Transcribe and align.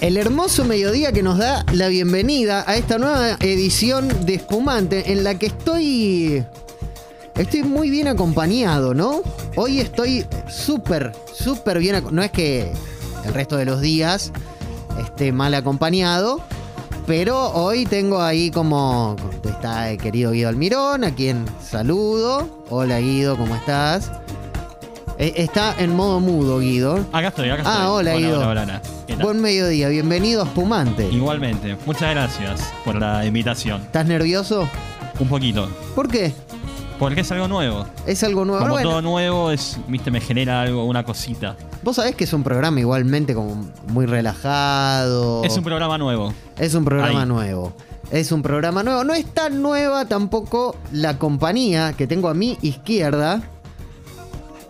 el 0.00 0.16
hermoso 0.16 0.64
mediodía 0.64 1.12
que 1.12 1.22
nos 1.22 1.38
da 1.38 1.64
la 1.72 1.88
bienvenida 1.88 2.64
a 2.66 2.76
esta 2.76 2.98
nueva 2.98 3.36
edición 3.40 4.08
de 4.24 4.34
Espumante 4.36 5.12
en 5.12 5.24
la 5.24 5.34
que 5.38 5.46
estoy 5.46 6.44
estoy 7.36 7.62
muy 7.62 7.90
bien 7.90 8.08
acompañado, 8.08 8.94
¿no? 8.94 9.22
Hoy 9.56 9.80
estoy 9.80 10.24
súper, 10.48 11.12
súper 11.32 11.78
bien 11.78 12.02
no 12.10 12.22
es 12.22 12.30
que 12.30 12.72
el 13.24 13.34
resto 13.34 13.56
de 13.56 13.64
los 13.66 13.80
días 13.80 14.32
esté 14.98 15.32
mal 15.32 15.52
acompañado, 15.54 16.40
pero 17.06 17.50
hoy 17.52 17.84
tengo 17.84 18.22
ahí 18.22 18.50
como 18.50 19.16
está 19.44 19.90
el 19.90 19.98
querido 19.98 20.32
Guido 20.32 20.48
Almirón, 20.48 21.04
a 21.04 21.14
quien 21.14 21.44
saludo. 21.62 22.64
Hola 22.70 23.00
Guido, 23.00 23.36
¿cómo 23.36 23.54
estás? 23.54 24.10
Eh, 25.18 25.34
Está 25.36 25.74
en 25.78 25.94
modo 25.94 26.18
mudo, 26.20 26.60
Guido. 26.60 27.04
Acá 27.12 27.28
estoy, 27.28 27.50
acá 27.50 27.62
Ah, 27.66 27.72
estoy. 27.74 27.88
hola, 27.90 28.14
Guido. 28.16 28.38
Hola, 28.38 28.48
hola, 28.50 28.62
hola. 28.62 28.82
¿Qué 28.82 28.88
tal? 28.88 28.99
Buen 29.22 29.40
mediodía, 29.42 29.88
bienvenido 29.88 30.42
a 30.42 30.44
Espumante. 30.46 31.08
Igualmente, 31.10 31.76
muchas 31.84 32.10
gracias 32.10 32.72
por 32.84 32.96
la 32.98 33.24
invitación. 33.26 33.82
¿Estás 33.82 34.06
nervioso? 34.06 34.68
Un 35.18 35.28
poquito. 35.28 35.68
¿Por 35.94 36.08
qué? 36.08 36.32
Porque 36.98 37.20
es 37.20 37.30
algo 37.32 37.48
nuevo. 37.48 37.86
Es 38.06 38.22
algo 38.24 38.44
nuevo. 38.44 38.60
Como 38.60 38.72
Bueno, 38.74 38.90
todo 38.90 39.02
nuevo, 39.02 39.50
es, 39.50 39.78
viste, 39.88 40.10
me 40.10 40.20
genera 40.20 40.62
algo, 40.62 40.84
una 40.84 41.04
cosita. 41.04 41.56
Vos 41.82 41.96
sabés 41.96 42.14
que 42.14 42.24
es 42.24 42.32
un 42.32 42.42
programa 42.42 42.80
igualmente 42.80 43.34
como 43.34 43.70
muy 43.88 44.06
relajado. 44.06 45.44
Es 45.44 45.56
un 45.56 45.64
programa 45.64 45.98
nuevo. 45.98 46.32
Es 46.58 46.74
un 46.74 46.84
programa 46.84 47.22
Ahí. 47.22 47.28
nuevo. 47.28 47.72
Es 48.10 48.32
un 48.32 48.42
programa 48.42 48.82
nuevo. 48.82 49.04
No 49.04 49.14
es 49.14 49.24
tan 49.26 49.62
nueva 49.62 50.06
tampoco 50.06 50.76
la 50.92 51.18
compañía 51.18 51.92
que 51.92 52.06
tengo 52.06 52.28
a 52.28 52.34
mi 52.34 52.58
izquierda. 52.62 53.42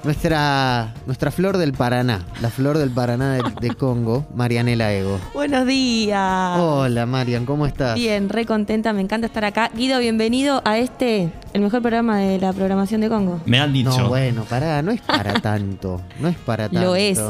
Nuestra, 0.03 0.95
nuestra 1.05 1.31
flor 1.31 1.59
del 1.59 1.75
Paraná. 1.75 2.21
La 2.41 2.49
flor 2.49 2.79
del 2.79 2.91
Paraná 2.91 3.35
de, 3.35 3.43
de 3.61 3.75
Congo, 3.75 4.25
Marianela 4.35 4.91
Ego. 4.95 5.21
Buenos 5.35 5.67
días. 5.67 6.59
Hola 6.59 7.05
Marian, 7.05 7.45
¿cómo 7.45 7.67
estás? 7.67 7.97
Bien, 7.97 8.31
re 8.31 8.47
contenta, 8.47 8.95
me 8.95 9.03
encanta 9.03 9.27
estar 9.27 9.45
acá. 9.45 9.71
Guido, 9.75 9.99
bienvenido 9.99 10.63
a 10.65 10.79
este, 10.79 11.31
el 11.53 11.61
mejor 11.61 11.83
programa 11.83 12.17
de 12.19 12.39
la 12.39 12.53
programación 12.55 13.03
de 13.03 13.11
Congo. 13.11 13.41
Me 13.45 13.61
han 13.61 13.75
dicho. 13.75 13.91
No, 13.91 14.09
bueno, 14.09 14.45
pará, 14.45 14.81
no 14.81 14.91
es 14.91 15.03
para 15.03 15.35
tanto. 15.35 16.01
No 16.19 16.29
es 16.29 16.37
para 16.39 16.71
tanto. 16.71 16.81
Lo 16.87 16.97
es. 16.97 17.21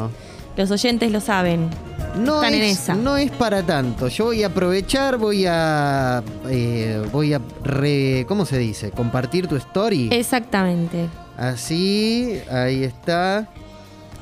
Los 0.57 0.71
oyentes 0.71 1.11
lo 1.11 1.21
saben. 1.21 1.71
No 2.19 2.37
Están 2.43 2.55
en 2.55 2.63
es, 2.65 2.81
esa. 2.81 2.95
no 2.95 3.17
es 3.17 3.31
para 3.31 3.63
tanto. 3.63 4.09
Yo 4.09 4.27
voy 4.27 4.43
a 4.43 4.49
aprovechar, 4.49 5.17
voy 5.17 5.45
a. 5.47 6.23
eh, 6.49 7.03
voy 7.13 7.33
a. 7.33 7.41
re- 7.65 8.27
¿Cómo 8.29 8.45
se 8.45 8.59
dice? 8.59 8.91
Compartir 8.91 9.47
tu 9.47 9.57
story. 9.57 10.09
Exactamente. 10.13 11.09
Así, 11.41 12.35
ahí 12.51 12.85
está. 12.85 13.49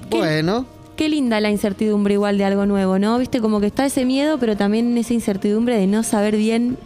¿Qué? 0.09 0.17
Bueno, 0.19 0.65
Qué 0.97 1.09
linda 1.09 1.41
la 1.41 1.51
incertidumbre 1.51 2.15
igual 2.15 2.39
de 2.39 2.45
algo 2.45 2.65
nuevo, 2.67 2.99
¿no? 2.99 3.19
Viste 3.19 3.41
como 3.41 3.61
que 3.61 3.67
está 3.67 3.85
ese 3.87 4.05
miedo, 4.05 4.39
pero 4.39 4.57
también 4.57 4.97
esa 4.99 5.15
incertidumbre 5.15 5.77
de 5.77 5.87
no 5.87 6.03
saber 6.03 6.37
bien 6.37 6.77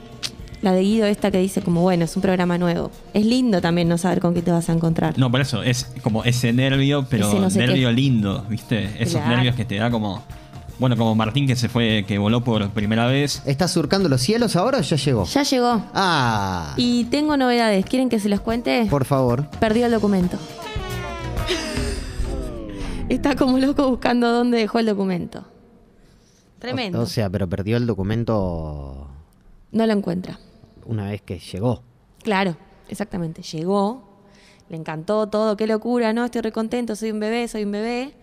la 0.60 0.72
de 0.72 0.82
Guido 0.82 1.06
esta 1.06 1.30
que 1.30 1.38
dice 1.38 1.60
como, 1.62 1.80
bueno, 1.82 2.04
es 2.04 2.14
un 2.16 2.20
programa 2.22 2.56
nuevo. 2.58 2.90
Es 3.14 3.24
lindo 3.26 3.60
también 3.62 3.88
no 3.88 3.96
saber 3.98 4.20
con 4.20 4.32
qué 4.34 4.42
te 4.42 4.50
vas 4.50 4.68
a 4.68 4.72
encontrar. 4.72 5.18
No, 5.18 5.30
por 5.30 5.40
eso, 5.40 5.62
es 5.62 5.86
como 6.02 6.24
ese 6.24 6.52
nervio, 6.52 7.06
pero 7.08 7.28
Ese 7.28 7.40
no 7.40 7.48
sé 7.50 7.58
nervio 7.60 7.88
qué. 7.88 7.94
lindo, 7.94 8.44
¿viste? 8.48 8.84
Esos 8.98 9.14
Claro. 9.20 9.36
nervios 9.36 9.54
que 9.56 9.64
te 9.64 9.76
da 9.76 9.90
como. 9.90 10.22
Bueno, 10.82 10.96
como 10.96 11.14
Martín 11.14 11.46
que 11.46 11.54
se 11.54 11.68
fue, 11.68 12.04
que 12.08 12.18
voló 12.18 12.42
por 12.42 12.68
primera 12.70 13.06
vez. 13.06 13.40
¿estás 13.46 13.70
surcando 13.70 14.08
los 14.08 14.20
cielos 14.20 14.56
ahora 14.56 14.78
o 14.78 14.80
ya 14.80 14.96
llegó? 14.96 15.24
Ya 15.26 15.44
llegó. 15.44 15.80
Ah, 15.94 16.74
Y 16.76 17.04
tengo 17.04 17.36
novedades. 17.36 17.86
¿Quieren 17.86 18.08
que 18.08 18.18
se 18.18 18.28
los 18.28 18.40
cuente? 18.40 18.88
por 18.90 19.04
favor. 19.04 19.48
Perdió 19.60 19.86
el 19.86 19.92
documento. 19.92 20.38
Está 23.08 23.36
como 23.36 23.58
loco 23.58 23.88
buscando 23.88 24.32
dónde 24.32 24.58
dejó 24.58 24.80
el 24.80 24.86
documento. 24.86 25.44
Tremendo. 26.58 26.98
O, 26.98 27.02
o 27.02 27.06
sea, 27.06 27.30
pero 27.30 27.48
perdió 27.48 27.76
el 27.76 27.86
documento 27.86 29.06
no 29.70 29.86
lo 29.86 29.92
encuentra. 29.92 30.40
una 30.84 31.10
vez 31.10 31.22
que 31.22 31.38
llegó. 31.38 31.84
Claro, 32.24 32.56
exactamente. 32.88 33.42
Llegó, 33.42 34.02
le 34.68 34.78
encantó 34.78 35.28
todo, 35.28 35.56
qué 35.56 35.68
locura, 35.68 36.12
¿no? 36.12 36.24
Estoy 36.24 36.40
recontento, 36.40 36.96
soy 36.96 37.12
un 37.12 37.20
bebé, 37.20 37.46
soy 37.46 37.62
un 37.62 37.70
bebé. 37.70 38.14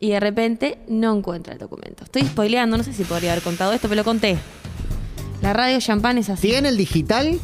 Y 0.00 0.10
de 0.10 0.20
repente 0.20 0.78
no 0.88 1.14
encuentra 1.16 1.52
el 1.52 1.58
documento. 1.58 2.04
Estoy 2.04 2.22
spoileando, 2.22 2.76
no 2.78 2.82
sé 2.84 2.92
si 2.94 3.04
podría 3.04 3.32
haber 3.32 3.44
contado 3.44 3.72
esto, 3.72 3.86
pero 3.88 4.00
lo 4.00 4.04
conté. 4.04 4.38
La 5.42 5.52
radio 5.52 5.78
champán 5.80 6.16
es 6.18 6.30
así. 6.30 6.48
¿Tiene 6.48 6.70
el 6.70 6.76
digital? 6.76 7.38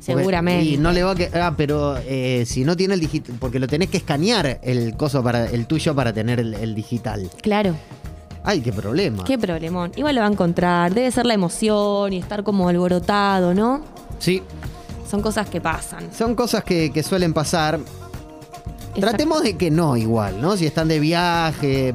Seguramente. 0.00 0.64
Y 0.64 0.76
no 0.76 0.92
le 0.92 1.02
va 1.02 1.12
a 1.12 1.14
que- 1.14 1.30
Ah, 1.34 1.54
pero 1.56 1.96
eh, 2.06 2.44
si 2.46 2.64
no 2.64 2.76
tiene 2.76 2.94
el 2.94 3.00
digital. 3.00 3.34
Porque 3.40 3.58
lo 3.58 3.66
tenés 3.66 3.88
que 3.90 3.96
escanear 3.96 4.60
el 4.62 4.96
coso 4.96 5.22
para 5.22 5.46
el 5.46 5.66
tuyo 5.66 5.94
para 5.94 6.12
tener 6.12 6.38
el, 6.38 6.54
el 6.54 6.74
digital. 6.74 7.28
Claro. 7.42 7.74
Ay, 8.44 8.60
qué 8.60 8.72
problema. 8.72 9.24
Qué 9.24 9.36
problemón. 9.38 9.90
Igual 9.96 10.14
lo 10.14 10.20
va 10.20 10.28
a 10.28 10.30
encontrar. 10.30 10.94
Debe 10.94 11.10
ser 11.10 11.26
la 11.26 11.34
emoción 11.34 12.12
y 12.12 12.18
estar 12.18 12.44
como 12.44 12.68
alborotado, 12.68 13.54
¿no? 13.54 13.82
Sí, 14.20 14.42
Son 15.10 15.20
cosas 15.22 15.48
que 15.48 15.60
pasan. 15.60 16.12
son 16.16 16.34
cosas 16.34 16.62
que, 16.62 16.92
que 16.92 17.02
suelen 17.02 17.32
pasar. 17.34 17.80
Tratemos 19.00 19.42
de 19.42 19.56
que 19.56 19.70
no 19.70 19.96
igual, 19.96 20.40
¿no? 20.40 20.56
Si 20.56 20.66
están 20.66 20.88
de 20.88 21.00
viaje, 21.00 21.94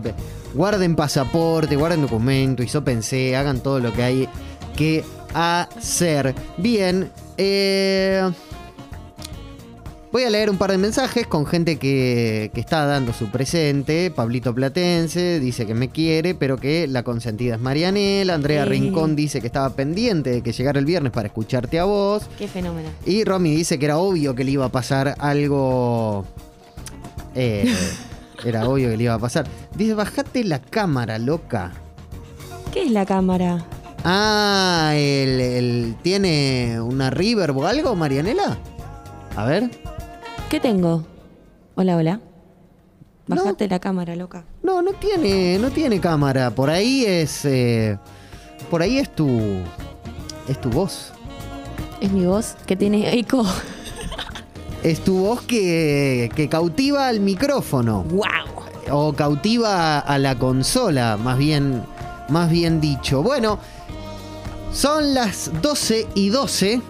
guarden 0.54 0.96
pasaporte, 0.96 1.76
guarden 1.76 2.02
documento, 2.02 2.64
pensé, 2.84 3.36
hagan 3.36 3.62
todo 3.62 3.80
lo 3.80 3.94
que 3.94 4.04
hay 4.04 4.30
que 4.76 5.04
hacer. 5.34 6.36
Bien, 6.58 7.10
eh, 7.38 8.30
voy 10.12 10.24
a 10.24 10.30
leer 10.30 10.50
un 10.50 10.58
par 10.58 10.72
de 10.72 10.78
mensajes 10.78 11.26
con 11.26 11.46
gente 11.46 11.78
que, 11.78 12.52
que 12.54 12.60
está 12.60 12.86
dando 12.86 13.14
su 13.14 13.32
presente. 13.32 14.12
Pablito 14.12 14.54
Platense 14.54 15.40
dice 15.40 15.66
que 15.66 15.74
me 15.74 15.90
quiere, 15.90 16.36
pero 16.36 16.58
que 16.58 16.88
la 16.88 17.04
consentida 17.04 17.56
es 17.56 17.62
Marianela. 17.62 18.34
Andrea 18.36 18.64
Sí. 18.64 18.70
Rincón 18.70 19.16
dice 19.16 19.42
que 19.42 19.48
estaba 19.48 19.70
pendiente 19.72 20.32
de 20.32 20.42
que 20.42 20.52
llegara 20.52 20.80
el 20.80 20.86
viernes 20.86 21.12
para 21.12 21.28
escucharte 21.28 21.80
a 21.80 21.86
vos. 21.86 22.24
Qué 22.38 22.48
fenómeno. 22.48 22.90
Y 23.06 23.24
Romy 23.24 23.56
dice 23.56 23.80
que 23.80 23.86
era 23.86 23.98
obvio 23.98 24.36
que 24.36 24.44
le 24.44 24.52
iba 24.52 24.66
a 24.66 24.70
pasar 24.72 25.16
algo. 25.20 26.26
Eh, 27.36 27.74
era 28.46 28.68
obvio 28.68 28.90
que 28.90 28.98
le 28.98 29.04
iba 29.04 29.14
a 29.14 29.20
pasar. 29.20 29.46
Dice, 29.76 29.94
bajate 29.94 30.44
la 30.44 30.60
cámara, 30.60 31.18
loca. 31.20 31.72
¿Qué 32.74 32.84
es 32.84 32.92
la 32.92 33.06
cámara? 33.06 33.66
Ah, 34.04 34.92
el, 34.96 35.40
el- 35.42 35.96
¿tiene 36.02 36.80
una 36.82 37.10
reverb 37.10 37.58
o 37.58 37.66
algo, 37.68 37.96
Marianela? 37.96 38.58
A 39.36 39.46
ver. 39.46 39.70
¿Qué 40.50 40.60
tengo? 40.60 41.06
Hola, 41.76 41.96
hola. 41.98 42.20
No. 43.28 43.36
Bajate 43.36 43.68
la 43.70 43.80
cámara, 43.80 44.16
loca. 44.16 44.44
No, 44.64 44.82
no 44.82 44.92
tiene, 44.94 45.58
no 45.60 45.70
tiene 45.70 46.00
cámara. 46.02 46.52
Por 46.52 46.70
ahí 46.70 47.06
es. 47.06 47.46
eh, 47.46 47.98
por 48.70 48.82
ahí 48.82 48.98
es 48.98 49.14
tu. 49.16 49.30
Es 50.50 50.60
tu 50.60 50.70
voz. 50.70 51.14
Es 52.02 52.12
mi 52.12 52.26
voz 52.26 52.56
que 52.66 52.76
tiene 52.76 53.18
eco. 53.18 53.46
Es 54.84 55.02
tu 55.04 55.20
voz 55.20 55.42
que, 55.42 56.30
que 56.36 56.50
cautiva 56.50 57.08
al 57.08 57.20
micrófono. 57.20 58.04
¡Wow! 58.04 58.62
o 58.92 59.14
cautiva 59.14 60.00
a 60.00 60.18
la 60.18 60.38
consola, 60.38 61.18
más 61.18 61.38
bien, 61.38 61.84
más 62.30 62.50
bien 62.50 62.82
dicho. 62.82 63.24
Bueno, 63.24 63.60
son 64.74 65.14
las 65.14 65.52
12 65.62 66.08
y 66.16 66.30
12. 66.30 66.82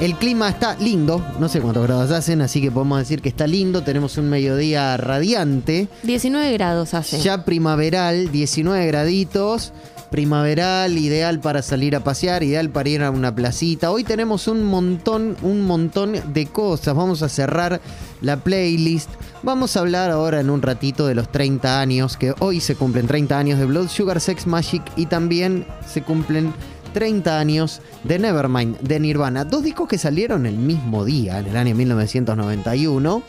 El 0.00 0.16
clima 0.16 0.48
está 0.48 0.76
lindo, 0.76 1.24
no 1.38 1.48
sé 1.48 1.60
cuántos 1.60 1.84
grados 1.84 2.10
hacen, 2.10 2.42
así 2.42 2.60
que 2.60 2.70
podemos 2.70 2.98
decir 2.98 3.22
que 3.22 3.28
está 3.28 3.46
lindo. 3.46 3.82
Tenemos 3.84 4.18
un 4.18 4.28
mediodía 4.28 4.96
radiante, 4.96 5.86
19 6.02 6.52
grados 6.54 6.94
hace. 6.94 7.20
ya 7.20 7.44
primaveral, 7.44 8.32
19 8.32 8.86
graditos. 8.86 9.72
Primaveral, 10.10 10.96
ideal 10.96 11.40
para 11.40 11.62
salir 11.62 11.96
a 11.96 12.04
pasear, 12.04 12.42
ideal 12.42 12.70
para 12.70 12.88
ir 12.88 13.02
a 13.02 13.10
una 13.10 13.34
placita. 13.34 13.90
Hoy 13.90 14.04
tenemos 14.04 14.46
un 14.48 14.62
montón, 14.62 15.36
un 15.42 15.62
montón 15.62 16.14
de 16.32 16.46
cosas. 16.46 16.94
Vamos 16.94 17.22
a 17.22 17.28
cerrar 17.28 17.80
la 18.20 18.36
playlist. 18.36 19.10
Vamos 19.42 19.76
a 19.76 19.80
hablar 19.80 20.10
ahora 20.10 20.40
en 20.40 20.50
un 20.50 20.62
ratito 20.62 21.06
de 21.06 21.14
los 21.14 21.30
30 21.30 21.80
años, 21.80 22.16
que 22.16 22.34
hoy 22.38 22.60
se 22.60 22.76
cumplen 22.76 23.06
30 23.06 23.38
años 23.38 23.58
de 23.58 23.66
Blood 23.66 23.88
Sugar 23.88 24.20
Sex 24.20 24.46
Magic 24.46 24.82
y 24.96 25.06
también 25.06 25.66
se 25.86 26.02
cumplen 26.02 26.52
30 26.94 27.38
años 27.38 27.82
de 28.04 28.18
Nevermind 28.18 28.78
de 28.78 29.00
Nirvana. 29.00 29.44
Dos 29.44 29.64
discos 29.64 29.88
que 29.88 29.98
salieron 29.98 30.46
el 30.46 30.56
mismo 30.56 31.04
día, 31.04 31.40
en 31.40 31.48
el 31.48 31.56
año 31.56 31.74
1991. 31.74 33.22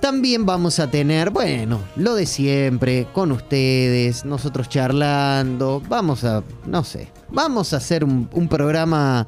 También 0.00 0.46
vamos 0.46 0.78
a 0.78 0.90
tener, 0.90 1.30
bueno, 1.30 1.80
lo 1.96 2.14
de 2.14 2.24
siempre, 2.24 3.06
con 3.12 3.32
ustedes, 3.32 4.24
nosotros 4.24 4.68
charlando. 4.68 5.82
Vamos 5.88 6.24
a, 6.24 6.42
no 6.66 6.84
sé, 6.84 7.08
vamos 7.30 7.74
a 7.74 7.76
hacer 7.76 8.02
un, 8.02 8.28
un 8.32 8.48
programa, 8.48 9.26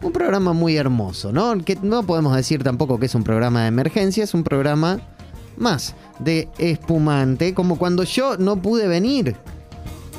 un 0.00 0.12
programa 0.12 0.52
muy 0.52 0.76
hermoso, 0.76 1.32
¿no? 1.32 1.58
Que 1.58 1.76
no 1.82 2.04
podemos 2.04 2.36
decir 2.36 2.62
tampoco 2.62 3.00
que 3.00 3.06
es 3.06 3.14
un 3.16 3.24
programa 3.24 3.62
de 3.62 3.68
emergencia, 3.68 4.22
es 4.22 4.32
un 4.32 4.44
programa 4.44 5.00
más 5.56 5.94
de 6.20 6.48
espumante, 6.58 7.52
como 7.52 7.76
cuando 7.76 8.04
yo 8.04 8.36
no 8.36 8.56
pude 8.56 8.86
venir. 8.86 9.34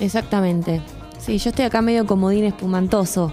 Exactamente. 0.01 0.81
Sí, 1.17 1.37
yo 1.37 1.49
estoy 1.49 1.65
acá 1.65 1.81
medio 1.81 2.05
comodín 2.05 2.43
espumantoso. 2.43 3.31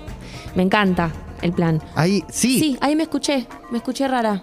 Me 0.55 0.63
encanta 0.63 1.11
el 1.43 1.53
plan. 1.53 1.83
Ahí, 1.95 2.25
sí, 2.29 2.59
Sí, 2.61 2.79
ahí 2.81 2.95
me 2.95 3.03
escuché. 3.03 3.47
Me 3.71 3.79
escuché 3.79 4.07
rara. 4.09 4.41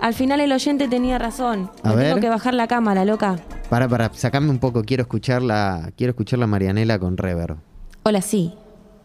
Al 0.00 0.14
final 0.14 0.40
el 0.40 0.52
oyente 0.52 0.88
tenía 0.88 1.18
razón. 1.18 1.70
A 1.82 1.90
Me 1.90 1.96
ver. 1.96 2.06
tengo 2.08 2.20
que 2.20 2.28
bajar 2.28 2.54
la 2.54 2.68
cámara, 2.68 3.04
loca. 3.04 3.38
Para, 3.68 3.88
para, 3.88 4.12
sacame 4.14 4.48
un 4.48 4.58
poco, 4.58 4.82
quiero 4.84 5.02
escuchar 5.02 5.42
la, 5.42 5.90
quiero 5.96 6.12
escuchar 6.12 6.38
la 6.38 6.46
Marianela 6.46 6.98
con 6.98 7.16
reverb. 7.16 7.56
Hola, 8.04 8.22
sí. 8.22 8.54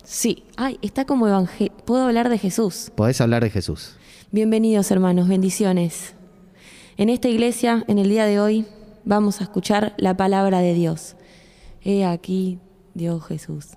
Sí. 0.04 0.44
Ay, 0.56 0.78
está 0.82 1.06
como 1.06 1.28
evangel... 1.28 1.72
Puedo 1.86 2.04
hablar 2.06 2.30
de 2.30 2.38
Jesús. 2.38 2.92
Podés 2.96 3.20
hablar 3.22 3.44
de 3.44 3.50
Jesús. 3.50 3.96
Bienvenidos, 4.32 4.92
hermanos. 4.92 5.28
Bendiciones. 5.28 6.14
En 6.98 7.10
esta 7.10 7.28
iglesia, 7.28 7.84
en 7.88 7.98
el 7.98 8.10
día 8.10 8.26
de 8.26 8.40
hoy, 8.40 8.66
vamos 9.04 9.42
a 9.42 9.46
escuchar 9.46 9.94
la 9.98 10.16
palabra 10.16 10.60
de 10.60 10.74
Dios. 10.74 11.16
He 11.82 12.06
aquí, 12.06 12.60
Dios 12.94 13.26
Jesús. 13.26 13.70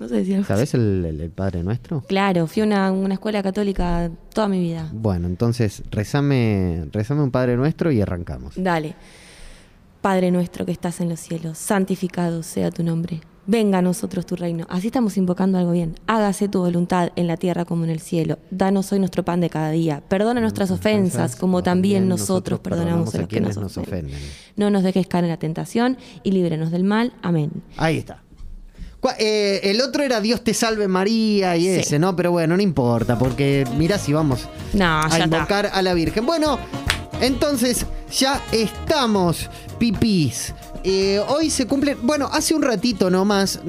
No 0.00 0.08
sé 0.08 0.24
si 0.24 0.34
algo. 0.34 0.46
¿Sabés 0.46 0.74
el, 0.74 1.04
el- 1.04 1.20
el 1.20 1.30
Padre 1.30 1.62
Nuestro? 1.62 2.02
Claro, 2.02 2.46
fui 2.46 2.62
a 2.62 2.64
una, 2.66 2.92
una 2.92 3.14
escuela 3.14 3.42
católica 3.42 4.10
toda 4.32 4.48
mi 4.48 4.60
vida. 4.60 4.88
Bueno, 4.92 5.26
entonces 5.26 5.82
rezame, 5.90 6.84
rezame 6.92 7.22
un 7.22 7.30
Padre 7.30 7.56
Nuestro 7.56 7.90
y 7.90 8.00
arrancamos. 8.00 8.54
Dale. 8.56 8.94
Padre 10.00 10.30
nuestro 10.30 10.64
que 10.64 10.70
estás 10.72 11.00
en 11.00 11.08
los 11.08 11.18
cielos, 11.18 11.58
santificado 11.58 12.42
sea 12.44 12.70
tu 12.70 12.84
nombre. 12.84 13.20
Venga 13.48 13.78
a 13.78 13.82
nosotros 13.82 14.26
tu 14.26 14.36
reino. 14.36 14.66
Así 14.68 14.88
estamos 14.88 15.16
invocando 15.16 15.58
algo 15.58 15.72
bien. 15.72 15.94
Hágase 16.06 16.48
tu 16.48 16.60
voluntad 16.60 17.10
en 17.16 17.26
la 17.26 17.36
tierra 17.38 17.64
como 17.64 17.82
en 17.84 17.90
el 17.90 17.98
cielo. 17.98 18.38
Danos 18.50 18.92
hoy 18.92 18.98
nuestro 19.00 19.24
pan 19.24 19.40
de 19.40 19.48
cada 19.50 19.70
día. 19.70 20.02
Perdona 20.06 20.40
nuestras 20.40 20.70
ofensas 20.70 21.34
como 21.34 21.62
también 21.62 22.06
nosotros 22.08 22.60
perdonamos 22.60 23.14
a 23.14 23.18
los 23.18 23.28
que 23.28 23.40
nos 23.40 23.56
ofenden. 23.78 24.20
No 24.56 24.70
nos 24.70 24.82
dejes 24.84 25.06
caer 25.08 25.24
en 25.24 25.30
la 25.30 25.38
tentación 25.38 25.96
y 26.22 26.30
líbrenos 26.32 26.70
del 26.70 26.84
mal. 26.84 27.14
Amén. 27.22 27.50
Ahí 27.78 27.96
está. 27.98 28.22
Eh, 29.18 29.60
el 29.64 29.80
otro 29.80 30.02
era 30.02 30.20
Dios 30.20 30.42
te 30.42 30.52
salve 30.54 30.88
María 30.88 31.56
y 31.56 31.62
Sí. 31.62 31.68
ese, 31.80 31.98
¿no? 31.98 32.16
Pero 32.16 32.32
bueno, 32.32 32.56
no 32.56 32.62
importa, 32.62 33.18
porque 33.18 33.64
mirá 33.76 33.98
si 33.98 34.12
vamos 34.12 34.48
No, 34.72 35.00
a 35.02 35.06
está. 35.08 35.24
invocar 35.24 35.70
a 35.72 35.82
la 35.82 35.94
Virgen. 35.94 36.26
Bueno, 36.26 36.58
entonces 37.20 37.86
ya 38.10 38.42
estamos, 38.52 39.48
pipís. 39.78 40.52
Eh, 40.84 41.20
hoy 41.28 41.50
se 41.50 41.66
cumple, 41.66 41.94
bueno, 42.02 42.28
hace 42.32 42.54
un 42.54 42.62
ratito 42.62 43.10
nomás, 43.10 43.60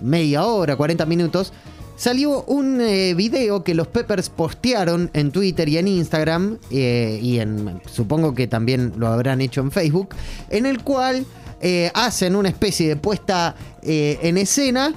media 0.00 0.44
hora, 0.44 0.76
40 0.76 1.06
minutos, 1.06 1.52
salió 1.96 2.42
un 2.44 2.80
eh, 2.80 3.14
video 3.14 3.62
que 3.64 3.74
los 3.74 3.86
Peppers 3.88 4.28
postearon 4.28 5.10
en 5.14 5.30
Twitter 5.30 5.68
y 5.68 5.78
en 5.78 5.88
Instagram, 5.88 6.58
eh, 6.70 7.18
y 7.22 7.38
en, 7.38 7.80
supongo 7.90 8.34
que 8.34 8.46
también 8.46 8.92
lo 8.96 9.08
habrán 9.08 9.40
hecho 9.40 9.60
en 9.60 9.70
Facebook, 9.70 10.10
en 10.50 10.66
el 10.66 10.82
cual 10.82 11.24
eh, 11.60 11.90
hacen 11.94 12.36
una 12.36 12.48
especie 12.48 12.88
de 12.88 12.96
puesta 12.96 13.54
eh, 13.82 14.18
en 14.22 14.38
escena 14.38 14.94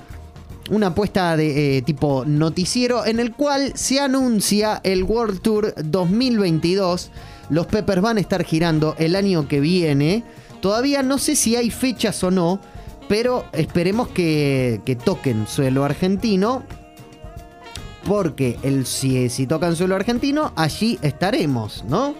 una 0.72 0.88
apuesta 0.88 1.36
de 1.36 1.78
eh, 1.78 1.81
tipo 1.81 2.24
noticiero 2.25 3.06
en 3.06 3.19
el 3.19 3.34
cual 3.34 3.74
se 3.75 4.00
anuncia 4.00 4.80
el 4.84 5.04
World 5.04 5.42
Tour 5.42 5.74
2022. 5.84 7.12
Los 7.50 7.68
Peppers 7.68 8.02
van 8.02 8.18
a 8.18 8.22
estar 8.22 8.44
girando 8.46 8.96
el 8.98 9.16
año 9.16 9.48
que 9.48 9.60
viene. 9.60 10.24
Todavía 10.62 11.04
no 11.04 11.18
sé 11.18 11.36
si 11.36 11.58
hay 11.58 11.72
fechas 11.72 12.24
o 12.24 12.31
no, 12.31 12.62
pero 13.10 13.46
esperemos 13.52 14.07
que, 14.10 14.81
que 14.86 14.96
toquen 14.96 15.46
suelo 15.46 15.84
argentino. 15.84 16.64
Porque 18.06 18.57
el, 18.64 18.86
si, 18.86 19.30
si 19.30 19.48
tocan 19.48 19.75
suelo 19.75 19.96
argentino, 19.96 20.54
allí 20.56 20.98
estaremos, 21.02 21.84
¿no? 21.88 22.16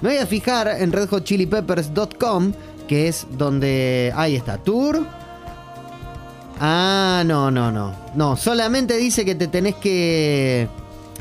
Me 0.00 0.10
voy 0.10 0.18
a 0.18 0.26
fijar 0.26 0.68
en 0.68 0.92
redhotchilipeppers.com, 0.92 2.52
que 2.88 3.06
es 3.06 3.26
donde... 3.30 4.12
Ahí 4.16 4.34
está, 4.34 4.58
tour. 4.58 5.06
Ah, 6.58 7.22
no, 7.24 7.52
no, 7.52 7.70
no. 7.70 7.94
No, 8.16 8.36
solamente 8.36 8.96
dice 8.96 9.24
que 9.24 9.36
te 9.36 9.46
tenés 9.46 9.76
que 9.76 10.66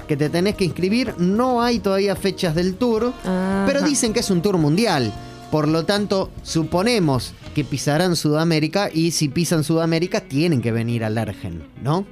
que 0.07 0.17
te 0.17 0.29
tenés 0.29 0.55
que 0.55 0.63
inscribir. 0.63 1.13
No 1.17 1.61
hay 1.61 1.79
todavía 1.79 2.15
fechas 2.15 2.55
del 2.55 2.75
tour, 2.75 3.13
Ajá. 3.23 3.65
pero 3.67 3.81
dicen 3.81 4.13
que 4.13 4.21
es 4.21 4.29
un 4.31 4.41
tour 4.41 4.57
mundial. 4.57 5.13
Por 5.51 5.67
lo 5.67 5.85
tanto, 5.85 6.29
suponemos 6.43 7.33
que 7.53 7.63
pisarán 7.63 8.15
Sudamérica 8.15 8.89
y 8.91 9.11
si 9.11 9.29
pisan 9.29 9.63
Sudamérica 9.63 10.21
tienen 10.21 10.61
que 10.61 10.71
venir 10.71 11.03
al 11.03 11.17
Argen, 11.17 11.63
¿no? 11.81 12.05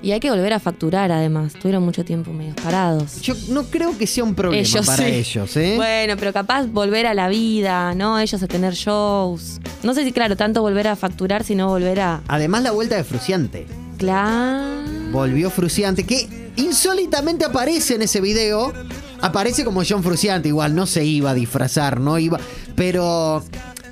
Y 0.00 0.12
hay 0.12 0.20
que 0.20 0.30
volver 0.30 0.52
a 0.52 0.60
facturar, 0.60 1.10
además. 1.10 1.54
Tuvieron 1.54 1.84
mucho 1.84 2.04
tiempo 2.04 2.32
medio 2.32 2.54
parados. 2.54 3.20
Yo 3.20 3.34
no 3.48 3.64
creo 3.64 3.96
que 3.98 4.06
sea 4.06 4.24
un 4.24 4.34
problema 4.34 4.62
Ellos 4.62 4.86
para 4.86 5.04
sí. 5.04 5.10
ellos, 5.10 5.56
¿eh? 5.56 5.74
Bueno, 5.76 6.16
pero 6.16 6.32
capaz 6.32 6.66
volver 6.66 7.06
a 7.06 7.14
la 7.14 7.28
vida, 7.28 7.94
¿no? 7.94 8.18
Ellos 8.18 8.42
a 8.42 8.46
tener 8.46 8.74
shows. 8.74 9.60
No 9.82 9.94
sé 9.94 10.04
si, 10.04 10.12
claro, 10.12 10.36
tanto 10.36 10.62
volver 10.62 10.88
a 10.88 10.96
facturar, 10.96 11.42
sino 11.42 11.68
volver 11.68 12.00
a. 12.00 12.22
Además 12.28 12.62
la 12.62 12.70
vuelta 12.70 12.96
de 12.96 13.04
Fruciante. 13.04 13.66
Claro. 13.96 14.84
Volvió 15.10 15.50
Fruciante, 15.50 16.04
que 16.04 16.28
insólitamente 16.56 17.44
aparece 17.44 17.96
en 17.96 18.02
ese 18.02 18.20
video. 18.20 18.72
Aparece 19.20 19.64
como 19.64 19.82
John 19.88 20.04
Fruciante, 20.04 20.48
igual 20.48 20.76
no 20.76 20.86
se 20.86 21.04
iba 21.04 21.30
a 21.30 21.34
disfrazar, 21.34 21.98
no 21.98 22.18
iba. 22.18 22.38
Pero 22.76 23.42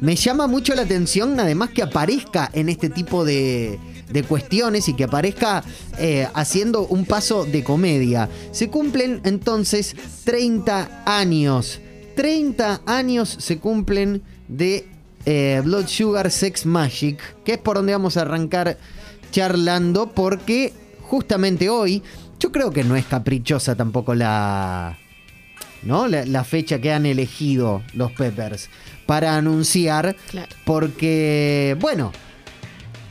me 0.00 0.14
llama 0.14 0.46
mucho 0.46 0.74
la 0.74 0.82
atención, 0.82 1.38
además, 1.40 1.70
que 1.70 1.82
aparezca 1.82 2.48
en 2.52 2.68
este 2.68 2.90
tipo 2.90 3.24
de, 3.24 3.80
de 4.10 4.22
cuestiones 4.22 4.88
y 4.88 4.94
que 4.94 5.04
aparezca 5.04 5.62
eh, 5.98 6.28
haciendo 6.34 6.86
un 6.86 7.04
paso 7.04 7.44
de 7.44 7.64
comedia. 7.64 8.28
Se 8.52 8.68
cumplen 8.68 9.20
entonces 9.24 9.94
30 10.24 11.02
años. 11.06 11.80
30 12.16 12.82
años 12.86 13.28
se 13.40 13.58
cumplen 13.58 14.22
de 14.48 14.88
eh, 15.24 15.60
Blood 15.64 15.86
Sugar 15.88 16.30
Sex 16.30 16.64
Magic, 16.66 17.20
que 17.44 17.52
es 17.54 17.58
por 17.58 17.76
donde 17.76 17.92
vamos 17.92 18.16
a 18.16 18.22
arrancar 18.22 18.78
charlando, 19.32 20.12
porque 20.14 20.72
justamente 21.02 21.68
hoy, 21.68 22.02
yo 22.38 22.52
creo 22.52 22.70
que 22.70 22.84
no 22.84 22.96
es 22.96 23.04
caprichosa 23.06 23.74
tampoco 23.74 24.14
la, 24.14 24.96
¿no? 25.82 26.06
la, 26.06 26.24
la 26.24 26.44
fecha 26.44 26.80
que 26.80 26.92
han 26.92 27.06
elegido 27.06 27.82
los 27.92 28.12
Peppers 28.12 28.68
para 29.04 29.36
anunciar, 29.36 30.16
Claro. 30.30 30.48
porque, 30.64 31.76
bueno, 31.80 32.12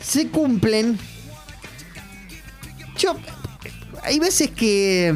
se 0.06 0.28
cumplen... 0.28 0.98
Yo, 2.98 3.16
hay 4.04 4.20
veces 4.20 4.52
que... 4.52 5.16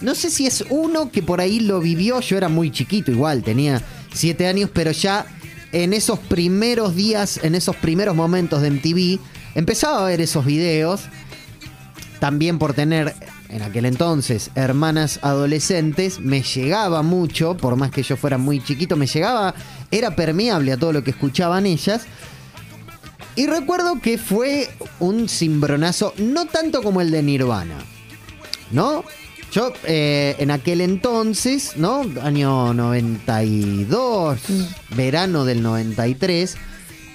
No 0.00 0.14
sé 0.14 0.30
si 0.30 0.46
es 0.46 0.64
uno 0.70 1.10
que 1.10 1.22
por 1.22 1.40
ahí 1.40 1.58
lo 1.58 1.80
vivió, 1.80 2.20
yo 2.20 2.36
era 2.36 2.48
muy 2.48 2.70
chiquito 2.70 3.10
igual, 3.10 3.42
tenía 3.42 3.82
siete 4.12 4.46
años, 4.46 4.70
pero 4.72 4.92
ya 4.92 5.26
en 5.72 5.92
esos 5.92 6.20
primeros 6.20 6.94
días, 6.94 7.40
en 7.42 7.56
esos 7.56 7.74
primeros 7.74 8.14
momentos 8.14 8.62
de 8.62 8.70
MTV, 8.70 9.18
empezaba 9.56 10.02
a 10.02 10.06
ver 10.06 10.20
esos 10.20 10.44
videos, 10.44 11.00
también 12.20 12.60
por 12.60 12.74
tener 12.74 13.12
en 13.48 13.62
aquel 13.62 13.86
entonces 13.86 14.50
hermanas 14.54 15.18
adolescentes, 15.22 16.20
me 16.20 16.42
llegaba 16.42 17.02
mucho, 17.02 17.56
por 17.56 17.74
más 17.74 17.90
que 17.90 18.04
yo 18.04 18.16
fuera 18.16 18.38
muy 18.38 18.62
chiquito, 18.62 18.94
me 18.94 19.06
llegaba, 19.06 19.52
era 19.90 20.14
permeable 20.14 20.70
a 20.72 20.76
todo 20.76 20.92
lo 20.92 21.02
que 21.02 21.10
escuchaban 21.10 21.66
ellas. 21.66 22.06
Y 23.38 23.46
recuerdo 23.46 24.00
que 24.00 24.18
fue 24.18 24.68
un 24.98 25.28
cimbronazo, 25.28 26.12
no 26.18 26.46
tanto 26.46 26.82
como 26.82 27.00
el 27.00 27.12
de 27.12 27.22
Nirvana, 27.22 27.76
¿no? 28.72 29.04
Yo 29.52 29.72
eh, 29.84 30.34
en 30.40 30.50
aquel 30.50 30.80
entonces, 30.80 31.76
¿no? 31.76 32.04
Año 32.20 32.74
92, 32.74 34.40
verano 34.96 35.44
del 35.44 35.62
93, 35.62 36.56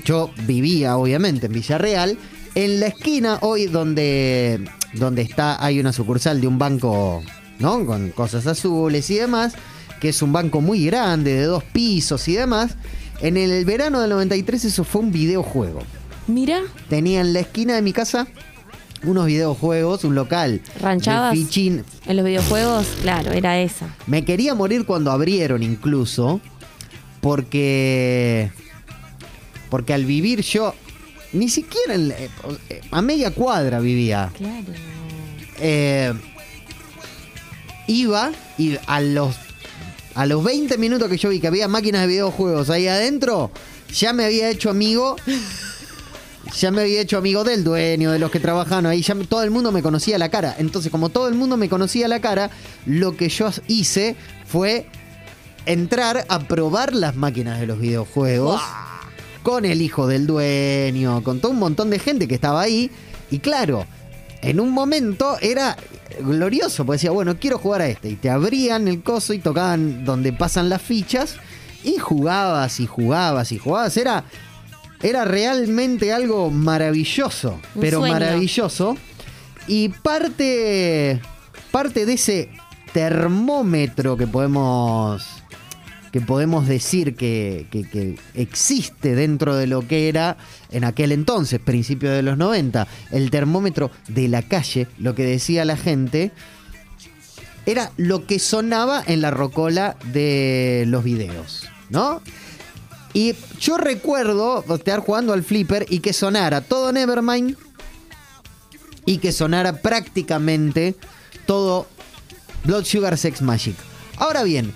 yo 0.05 0.31
vivía 0.47 0.95
obviamente 0.95 1.47
en 1.47 1.51
Villarreal, 1.51 2.17
en 2.55 2.79
la 2.79 2.87
esquina 2.87 3.39
hoy 3.41 3.65
donde, 3.65 4.63
donde 4.93 5.23
está, 5.23 5.61
hay 5.61 5.81
una 5.81 5.91
sucursal 5.91 6.39
de 6.39 6.47
un 6.47 6.57
banco, 6.57 7.21
¿no? 7.59 7.85
Con 7.85 8.11
cosas 8.11 8.47
azules 8.47 9.09
y 9.09 9.15
demás, 9.15 9.55
que 9.99 10.07
es 10.07 10.21
un 10.21 10.31
banco 10.31 10.61
muy 10.61 10.85
grande, 10.85 11.33
de 11.33 11.43
dos 11.43 11.65
pisos 11.65 12.29
y 12.29 12.35
demás. 12.35 12.77
En 13.19 13.35
el 13.35 13.65
verano 13.65 13.99
del 13.99 14.11
93 14.11 14.63
eso 14.63 14.85
fue 14.85 15.01
un 15.01 15.11
videojuego. 15.11 15.81
Mira, 16.27 16.61
Tenía 16.89 17.21
en 17.21 17.33
la 17.33 17.41
esquina 17.41 17.75
de 17.75 17.81
mi 17.81 17.93
casa 17.93 18.27
unos 19.03 19.25
videojuegos, 19.25 20.03
un 20.05 20.15
local. 20.15 20.61
Ranchadas. 20.79 21.33
De 21.33 21.83
en 22.05 22.15
los 22.15 22.25
videojuegos, 22.25 22.87
claro, 23.01 23.31
era 23.33 23.59
esa. 23.59 23.93
Me 24.07 24.23
quería 24.23 24.55
morir 24.55 24.85
cuando 24.85 25.11
abrieron 25.11 25.61
incluso, 25.63 26.39
porque 27.21 28.51
porque 29.69 29.93
al 29.93 30.05
vivir 30.05 30.41
yo 30.41 30.73
ni 31.33 31.49
siquiera 31.49 31.95
en 31.95 32.09
la- 32.09 32.15
eh, 32.19 32.29
a 32.91 33.01
media 33.01 33.31
cuadra 33.31 33.79
vivía. 33.79 34.31
Claro. 34.37 34.67
Eh, 35.59 36.13
iba 37.87 38.31
y 38.57 38.77
a 38.87 39.01
los 39.01 39.35
a 40.15 40.25
los 40.27 40.43
20 40.43 40.77
minutos 40.77 41.09
que 41.09 41.17
yo 41.17 41.29
vi 41.29 41.39
que 41.39 41.47
había 41.47 41.67
máquinas 41.67 42.01
de 42.01 42.07
videojuegos 42.07 42.69
ahí 42.69 42.87
adentro, 42.87 43.51
ya 43.93 44.13
me 44.13 44.23
había 44.25 44.49
hecho 44.49 44.69
amigo. 44.69 45.15
Ya 46.59 46.71
me 46.71 46.81
había 46.81 47.01
hecho 47.01 47.17
amigo 47.17 47.43
del 47.43 47.63
dueño, 47.63 48.11
de 48.11 48.19
los 48.19 48.29
que 48.31 48.39
trabajaban 48.39 48.85
ahí, 48.85 49.01
ya 49.01 49.15
me- 49.15 49.25
todo 49.25 49.43
el 49.43 49.49
mundo 49.51 49.71
me 49.71 49.81
conocía 49.81 50.17
la 50.17 50.29
cara. 50.29 50.55
Entonces, 50.59 50.91
como 50.91 51.09
todo 51.09 51.27
el 51.27 51.33
mundo 51.33 51.57
me 51.57 51.67
conocía 51.69 52.07
la 52.07 52.19
cara, 52.21 52.49
lo 52.85 53.17
que 53.17 53.29
yo 53.29 53.49
hice 53.67 54.15
fue 54.45 54.85
entrar 55.65 56.25
a 56.29 56.39
probar 56.39 56.93
las 56.93 57.15
máquinas 57.15 57.59
de 57.59 57.67
los 57.67 57.79
videojuegos 57.79 58.61
con 59.41 59.65
el 59.65 59.81
hijo 59.81 60.07
del 60.07 60.27
dueño, 60.27 61.23
con 61.23 61.39
todo 61.39 61.51
un 61.51 61.59
montón 61.59 61.89
de 61.89 61.99
gente 61.99 62.27
que 62.27 62.35
estaba 62.35 62.61
ahí. 62.61 62.91
Y 63.31 63.39
claro, 63.39 63.85
en 64.41 64.59
un 64.59 64.71
momento 64.71 65.37
era 65.41 65.75
glorioso, 66.21 66.85
porque 66.85 66.97
decía, 66.97 67.11
bueno, 67.11 67.37
quiero 67.39 67.57
jugar 67.57 67.81
a 67.81 67.87
este. 67.87 68.09
Y 68.09 68.15
te 68.15 68.29
abrían 68.29 68.87
el 68.87 69.01
coso 69.01 69.33
y 69.33 69.39
tocaban 69.39 70.05
donde 70.05 70.33
pasan 70.33 70.69
las 70.69 70.81
fichas. 70.81 71.35
y 71.85 71.97
jugabas 71.97 72.79
y 72.79 72.85
jugabas 72.87 73.51
y 73.51 73.57
jugabas. 73.57 73.97
Era, 73.97 74.23
era 75.03 75.25
realmente 75.25 76.11
algo 76.11 76.49
maravilloso, 76.49 77.59
Un 77.75 77.81
pero 77.81 77.99
sueño. 77.99 78.13
maravilloso. 78.13 78.97
Y 79.67 79.89
parte, 79.89 81.21
parte 81.71 82.05
de 82.05 82.13
ese 82.13 82.49
termómetro 82.93 84.17
que 84.17 84.27
podemos, 84.27 85.25
que 86.11 86.21
podemos 86.21 86.67
decir 86.67 87.15
que, 87.15 87.67
que- 87.71 87.83
que 87.87 88.17
existe 88.33 89.15
dentro 89.15 89.55
de 89.55 89.67
lo 89.67 89.87
que 89.87 90.09
era 90.09 90.37
en 90.71 90.83
aquel 90.83 91.11
entonces, 91.11 91.59
principio 91.59 92.11
de 92.11 92.21
los 92.23 92.37
90, 92.37 92.87
el 93.11 93.29
termómetro 93.29 93.91
de 94.07 94.27
la 94.27 94.41
calle, 94.41 94.87
lo 94.99 95.15
que 95.15 95.23
decía 95.23 95.65
la 95.65 95.77
gente, 95.77 96.31
era 97.65 97.91
lo 97.97 98.25
que 98.27 98.39
sonaba 98.39 99.01
en 99.05 99.21
la 99.21 99.31
rocola 99.31 99.95
de 100.11 100.83
los 100.87 101.03
videos, 101.03 101.67
¿no? 101.89 102.21
Y 103.13 103.35
yo 103.59 103.77
recuerdo 103.77 104.65
estar 104.75 104.99
jugando 104.99 105.33
al 105.33 105.43
flipper 105.43 105.85
y 105.89 105.99
que 105.99 106.13
sonara 106.13 106.61
todo 106.61 106.91
Nevermind 106.91 107.55
y 109.05 109.19
que 109.19 109.31
sonara 109.31 109.81
prácticamente 109.81 110.95
todo 111.45 111.87
Blood 112.63 112.85
Sugar 112.85 113.17
Sex 113.17 113.41
Magic. 113.41 113.75
Ahora 114.17 114.43
bien, 114.43 114.73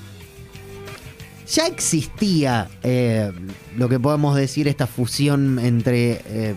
ya 1.48 1.66
existía 1.66 2.70
eh, 2.84 3.32
lo 3.76 3.90
que 3.90 4.00
podemos 4.00 4.36
decir 4.36 4.68
esta 4.68 4.86
fusión 4.86 5.60
entre 5.60 6.22
eh, 6.26 6.56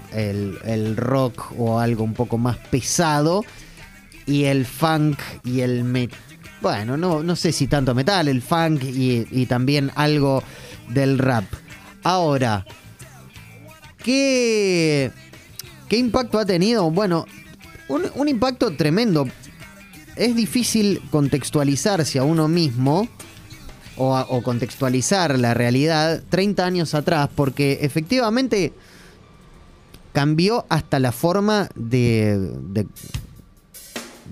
el, 0.64 0.96
rock 0.96 1.52
o 1.56 1.78
algo 1.78 2.04
un 2.04 2.14
poco 2.14 2.38
más 2.38 2.58
pesado 2.58 3.44
y 4.26 4.44
el 4.44 4.66
funk 4.66 5.18
y 5.44 5.60
el 5.60 5.84
metal. 5.84 6.18
Bueno, 6.60 6.98
no, 6.98 7.22
no 7.22 7.36
sé 7.36 7.52
si 7.52 7.68
tanto 7.68 7.94
metal, 7.94 8.28
el 8.28 8.42
funk 8.42 8.82
y, 8.84 9.26
y 9.30 9.46
también 9.46 9.90
algo 9.94 10.42
del 10.88 11.18
rap. 11.18 11.44
Ahora, 12.02 12.66
¿qué, 14.02 15.10
qué 15.88 15.96
impacto 15.96 16.38
ha 16.38 16.46
tenido? 16.46 16.90
Bueno, 16.90 17.26
un, 17.88 18.28
impacto 18.28 18.76
tremendo. 18.76 19.26
Es 20.16 20.36
difícil 20.36 21.02
contextualizarse 21.10 22.18
a 22.18 22.24
uno 22.24 22.48
mismo 22.48 23.08
o, 23.96 24.42
contextualizar 24.42 25.38
la 25.38 25.54
realidad 25.54 26.22
30 26.30 26.64
años 26.64 26.94
atrás 26.94 27.28
porque 27.34 27.80
efectivamente 27.82 28.72
cambió 30.12 30.64
hasta 30.68 30.98
la 30.98 31.12
forma 31.12 31.68
de, 31.74 32.38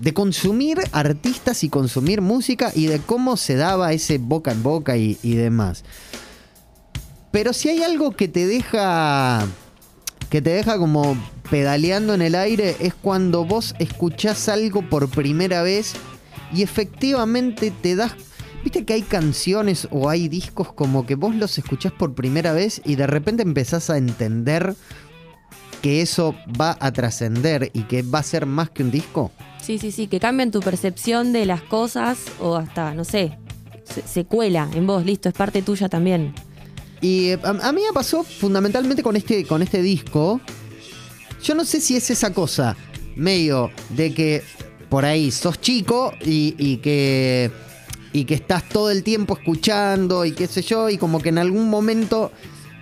de, 0.01 0.13
consumir 0.13 0.79
artistas 0.91 1.63
y 1.63 1.69
consumir 1.69 2.21
música 2.21 2.71
y 2.73 2.87
de 2.87 2.99
cómo 2.99 3.37
se 3.37 3.55
daba 3.55 3.93
ese 3.93 4.17
boca 4.17 4.51
en 4.51 4.63
boca 4.63 4.97
y 4.97 5.15
demás. 5.21 5.83
Pero 7.31 7.53
si 7.53 7.69
hay 7.69 7.83
algo 7.83 8.11
que 8.11 8.27
te 8.27 8.47
deja 8.47 9.45
que 10.29 10.41
te 10.41 10.51
deja 10.51 10.77
como 10.77 11.17
pedaleando 11.49 12.13
en 12.13 12.21
el 12.21 12.35
aire 12.35 12.75
es 12.79 12.93
cuando 12.93 13.45
vos 13.45 13.73
escuchás 13.79 14.47
algo 14.47 14.87
por 14.87 15.09
primera 15.09 15.63
vez 15.63 15.93
y 16.53 16.61
efectivamente 16.61 17.71
te 17.71 17.95
das 17.95 18.13
Viste 18.63 18.83
que 18.83 18.93
hay 18.93 19.03
canciones 19.03 19.87
o 19.89 20.09
hay 20.09 20.27
discos 20.27 20.73
como 20.73 21.05
que 21.05 21.15
vos 21.15 21.33
los 21.33 21.57
escuchás 21.57 21.93
por 21.93 22.13
primera 22.13 22.51
vez 22.51 22.81
y 22.83 22.95
de 22.95 23.07
repente 23.07 23.41
empezás 23.41 23.89
a 23.89 23.97
entender 23.97 24.75
que 25.81 26.01
eso 26.01 26.35
va 26.59 26.77
a 26.81 26.91
trascender 26.91 27.71
y 27.73 27.83
que 27.83 28.01
va 28.01 28.19
a 28.19 28.23
ser 28.23 28.45
más 28.45 28.69
que 28.69 28.83
un 28.83 28.91
disco. 28.91 29.31
Sí, 29.61 29.77
sí, 29.77 29.91
sí, 29.91 30.07
que 30.07 30.19
cambian 30.19 30.51
tu 30.51 30.59
percepción 30.59 31.31
de 31.31 31.45
las 31.45 31.61
cosas 31.61 32.19
o 32.41 32.57
hasta, 32.57 32.93
no 32.93 33.05
sé, 33.05 33.37
se, 33.85 34.01
se 34.05 34.25
cuela 34.25 34.69
en 34.73 34.85
vos, 34.85 35.05
listo, 35.05 35.29
es 35.29 35.35
parte 35.35 35.61
tuya 35.61 35.87
también. 35.87 36.33
Y 37.01 37.31
a, 37.31 37.39
a 37.43 37.71
mí 37.71 37.81
me 37.85 37.93
pasó 37.93 38.23
fundamentalmente 38.23 39.03
con 39.03 39.15
este, 39.15 39.45
con 39.45 39.61
este 39.61 39.81
disco. 39.81 40.41
Yo 41.43 41.55
no 41.55 41.65
sé 41.65 41.79
si 41.79 41.95
es 41.95 42.09
esa 42.09 42.33
cosa 42.33 42.75
medio 43.15 43.71
de 43.89 44.13
que 44.13 44.43
por 44.89 45.05
ahí 45.05 45.31
sos 45.31 45.61
chico 45.61 46.13
y, 46.21 46.55
y 46.57 46.77
que 46.77 47.51
y 48.11 48.25
que 48.25 48.33
estás 48.33 48.67
todo 48.67 48.89
el 48.89 49.03
tiempo 49.03 49.37
escuchando 49.37 50.25
y 50.25 50.31
qué 50.31 50.47
sé 50.47 50.63
yo 50.63 50.89
y 50.89 50.97
como 50.97 51.21
que 51.21 51.29
en 51.29 51.37
algún 51.37 51.69
momento 51.69 52.31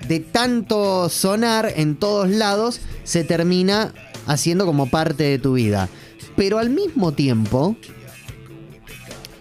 de 0.07 0.19
tanto 0.19 1.09
sonar 1.09 1.73
en 1.75 1.97
todos 1.97 2.29
lados 2.29 2.79
se 3.03 3.23
termina 3.23 3.93
haciendo 4.25 4.65
como 4.65 4.89
parte 4.89 5.23
de 5.23 5.39
tu 5.39 5.53
vida. 5.53 5.89
Pero 6.35 6.59
al 6.59 6.69
mismo 6.69 7.11
tiempo, 7.11 7.75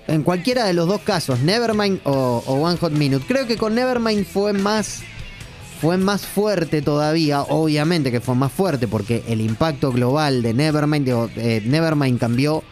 en 0.09 0.23
cualquiera 0.23 0.65
de 0.65 0.73
los 0.73 0.87
dos 0.87 1.01
casos, 1.01 1.41
Nevermind 1.41 2.01
o, 2.05 2.43
o 2.47 2.55
One 2.55 2.77
Hot 2.79 2.93
Minute, 2.93 3.25
creo 3.27 3.47
que 3.47 3.57
con 3.57 3.75
Nevermind 3.75 4.25
fue 4.25 4.53
más 4.53 5.03
fue 5.81 5.99
más 5.99 6.27
fuerte 6.27 6.81
todavía, 6.81 7.43
obviamente 7.43 8.11
que 8.11 8.21
fue 8.21 8.35
más 8.35 8.51
fuerte 8.51 8.89
porque 8.89 9.23
el 9.29 9.41
impacto 9.41 9.93
global 9.93 10.43
de 10.43 10.55
Nevermind, 10.55 11.05
digo, 11.05 11.31
eh, 11.37 11.63
Nevermind 11.65 12.19
cambió 12.19 12.63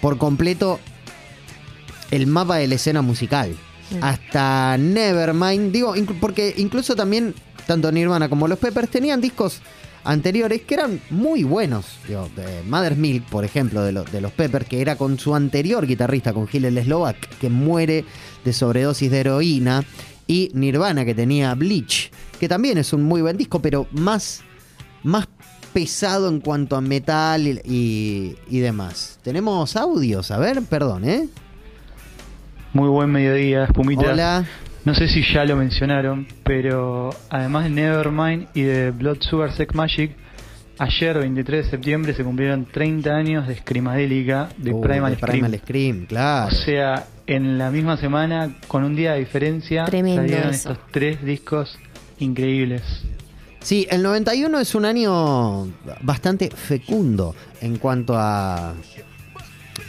por 0.00 0.18
completo 0.18 0.80
el 2.10 2.26
mapa 2.26 2.56
de 2.56 2.66
la 2.66 2.74
escena 2.74 3.02
musical. 3.02 3.56
Hasta 4.00 4.76
Nevermind, 4.78 5.72
digo, 5.72 5.94
porque 6.20 6.54
incluso 6.56 6.94
también 6.94 7.34
tanto 7.66 7.90
Nirvana 7.90 8.28
como 8.28 8.48
los 8.48 8.58
Peppers 8.58 8.88
tenían 8.88 9.20
discos 9.20 9.60
anteriores 10.04 10.62
que 10.62 10.74
eran 10.74 11.00
muy 11.10 11.44
buenos. 11.44 11.98
Digo, 12.08 12.28
de 12.36 12.62
Mother's 12.68 12.96
Milk, 12.96 13.24
por 13.26 13.44
ejemplo, 13.44 13.82
de, 13.82 13.92
lo- 13.92 14.04
de 14.04 14.20
los 14.20 14.32
Peppers, 14.32 14.66
que 14.66 14.80
era 14.80 14.96
con 14.96 15.18
su 15.18 15.34
anterior 15.34 15.86
guitarrista, 15.86 16.32
con 16.32 16.48
Hillel 16.50 16.82
Slovak, 16.84 17.16
que 17.38 17.50
muere 17.50 18.04
de 18.44 18.52
sobredosis 18.52 19.10
de 19.10 19.20
heroína. 19.20 19.84
Y 20.26 20.50
Nirvana, 20.54 21.04
que 21.04 21.14
tenía 21.14 21.54
Bleach, 21.54 22.10
que 22.38 22.48
también 22.48 22.78
es 22.78 22.92
un 22.92 23.02
muy 23.02 23.20
buen 23.20 23.36
disco, 23.36 23.60
pero 23.60 23.88
más, 23.90 24.42
más 25.02 25.26
pesado 25.72 26.28
en 26.28 26.38
cuanto 26.40 26.76
a 26.76 26.80
metal 26.80 27.46
y, 27.48 27.60
y- 27.64 28.36
y 28.48 28.60
demás. 28.60 29.18
Tenemos 29.22 29.74
audios, 29.76 30.30
a 30.30 30.38
ver, 30.38 30.62
perdón, 30.62 31.04
¿eh? 31.04 31.28
Muy 32.72 32.88
buen 32.88 33.10
mediodía, 33.10 33.64
Espumita. 33.64 34.02
Hola. 34.12 34.46
No 34.84 34.94
sé 34.94 35.08
si 35.08 35.22
ya 35.22 35.44
lo 35.44 35.56
mencionaron, 35.56 36.26
pero 36.42 37.10
además 37.28 37.64
de 37.64 37.70
Nevermind 37.70 38.48
y 38.54 38.62
de 38.62 38.90
Blood 38.92 39.18
Sugar 39.20 39.52
Sex 39.52 39.74
Magic, 39.74 40.12
ayer, 40.78 41.18
23 41.18 41.64
de 41.66 41.70
septiembre, 41.70 42.14
se 42.14 42.24
cumplieron 42.24 42.64
30 42.64 43.10
años 43.14 43.46
de 43.46 43.56
Screamadélica 43.56 44.48
de 44.56 44.72
Uh, 44.72 44.80
Primal 44.80 45.12
de 45.12 45.18
Scream. 45.18 45.32
Primal 45.32 45.58
Scream, 45.58 46.06
claro. 46.06 46.48
O 46.48 46.50
sea, 46.52 47.06
en 47.26 47.58
la 47.58 47.70
misma 47.70 47.98
semana, 47.98 48.54
con 48.68 48.82
un 48.84 48.96
día 48.96 49.12
de 49.12 49.18
diferencia, 49.20 49.84
Tremendo 49.84 50.22
salieron 50.22 50.50
eso. 50.54 50.70
estos 50.72 50.86
tres 50.90 51.22
discos 51.22 51.78
increíbles. 52.18 52.82
Sí, 53.60 53.86
el 53.90 54.02
91 54.02 54.58
es 54.60 54.74
un 54.74 54.86
año 54.86 55.66
bastante 56.00 56.48
fecundo 56.50 57.34
en 57.60 57.76
cuanto 57.76 58.14
a... 58.16 58.72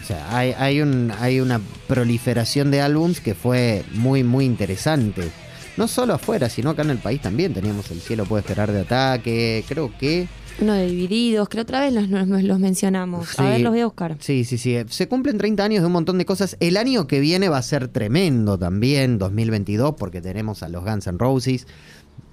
O 0.01 0.05
sea, 0.05 0.35
hay, 0.37 0.53
hay, 0.57 0.81
un, 0.81 1.11
hay 1.19 1.39
una 1.41 1.59
proliferación 1.87 2.71
de 2.71 2.81
álbums 2.81 3.19
que 3.19 3.35
fue 3.35 3.83
muy, 3.93 4.23
muy 4.23 4.45
interesante. 4.45 5.29
No 5.77 5.87
solo 5.87 6.13
afuera, 6.13 6.49
sino 6.49 6.69
acá 6.71 6.81
en 6.81 6.89
el 6.91 6.97
país 6.97 7.21
también. 7.21 7.53
Teníamos 7.53 7.89
El 7.91 8.01
cielo 8.01 8.25
puede 8.25 8.41
esperar 8.41 8.71
de 8.71 8.81
ataque, 8.81 9.63
creo 9.67 9.91
que... 9.97 10.27
Uno 10.59 10.73
de 10.73 10.85
divididos, 10.85 11.47
que 11.49 11.59
otra 11.61 11.79
vez 11.79 11.93
los, 11.93 12.09
los, 12.09 12.59
mencionamos. 12.59 13.29
A 13.31 13.33
Sí. 13.33 13.41
ver, 13.49 13.61
los 13.61 13.71
voy 13.71 13.79
a 13.79 13.85
buscar. 13.85 14.17
Sí, 14.19 14.43
sí, 14.43 14.57
sí. 14.57 14.75
Se 14.89 15.07
cumplen 15.07 15.37
30 15.37 15.63
años 15.63 15.79
de 15.81 15.87
un 15.87 15.93
montón 15.93 16.17
de 16.17 16.25
cosas. 16.25 16.57
El 16.59 16.77
año 16.77 17.07
que 17.07 17.19
viene 17.19 17.47
va 17.49 17.57
a 17.57 17.61
ser 17.63 17.87
tremendo 17.87 18.59
también, 18.59 19.17
2022, 19.17 19.95
porque 19.97 20.21
tenemos 20.21 20.61
a 20.61 20.69
los 20.69 20.83
Guns 20.83 21.07
N' 21.07 21.17
Roses. 21.17 21.65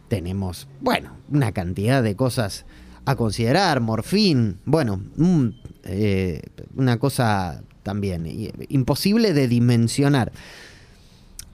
Tenemos, 0.09 0.67
bueno, 0.81 1.12
una 1.31 1.52
cantidad 1.52 2.02
de 2.02 2.17
cosas 2.17 2.64
a 3.09 3.17
considerar. 3.17 3.81
Morfín, 3.81 4.59
bueno, 4.67 5.00
eh, 5.85 6.43
una 6.77 6.99
cosa 6.99 7.62
también 7.83 8.27
imposible 8.69 9.33
de 9.33 9.49
dimensionar. 9.49 10.31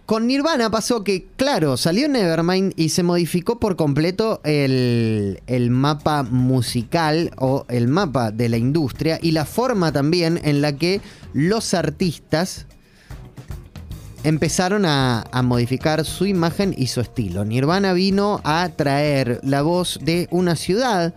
Con 0.04 0.26
Nirvana 0.26 0.68
pasó 0.68 1.04
que, 1.04 1.28
claro, 1.36 1.76
salió 1.76 2.08
Nevermind 2.08 2.74
y 2.76 2.88
se 2.88 3.04
modificó 3.04 3.60
por 3.60 3.76
completo 3.76 4.40
el, 4.44 5.40
el 5.46 5.70
mapa 5.70 6.24
musical 6.24 7.30
o 7.38 7.64
el 7.68 7.86
mapa 7.86 8.32
de 8.32 8.48
la 8.48 8.58
industria 8.58 9.18
y 9.22 9.30
la 9.30 9.44
forma 9.44 9.92
también 9.92 10.40
en 10.42 10.60
la 10.60 10.76
que 10.76 11.00
los 11.32 11.72
artistas 11.72 12.66
empezaron 14.24 14.84
a, 14.86 15.24
a 15.30 15.42
modificar 15.42 16.04
su 16.04 16.26
imagen 16.26 16.74
y 16.76 16.88
su 16.88 17.00
estilo. 17.00 17.44
Nirvana 17.44 17.92
vino 17.92 18.40
a 18.42 18.68
traer 18.76 19.40
la 19.42 19.62
voz 19.62 20.00
de 20.02 20.28
una 20.30 20.56
ciudad 20.56 21.14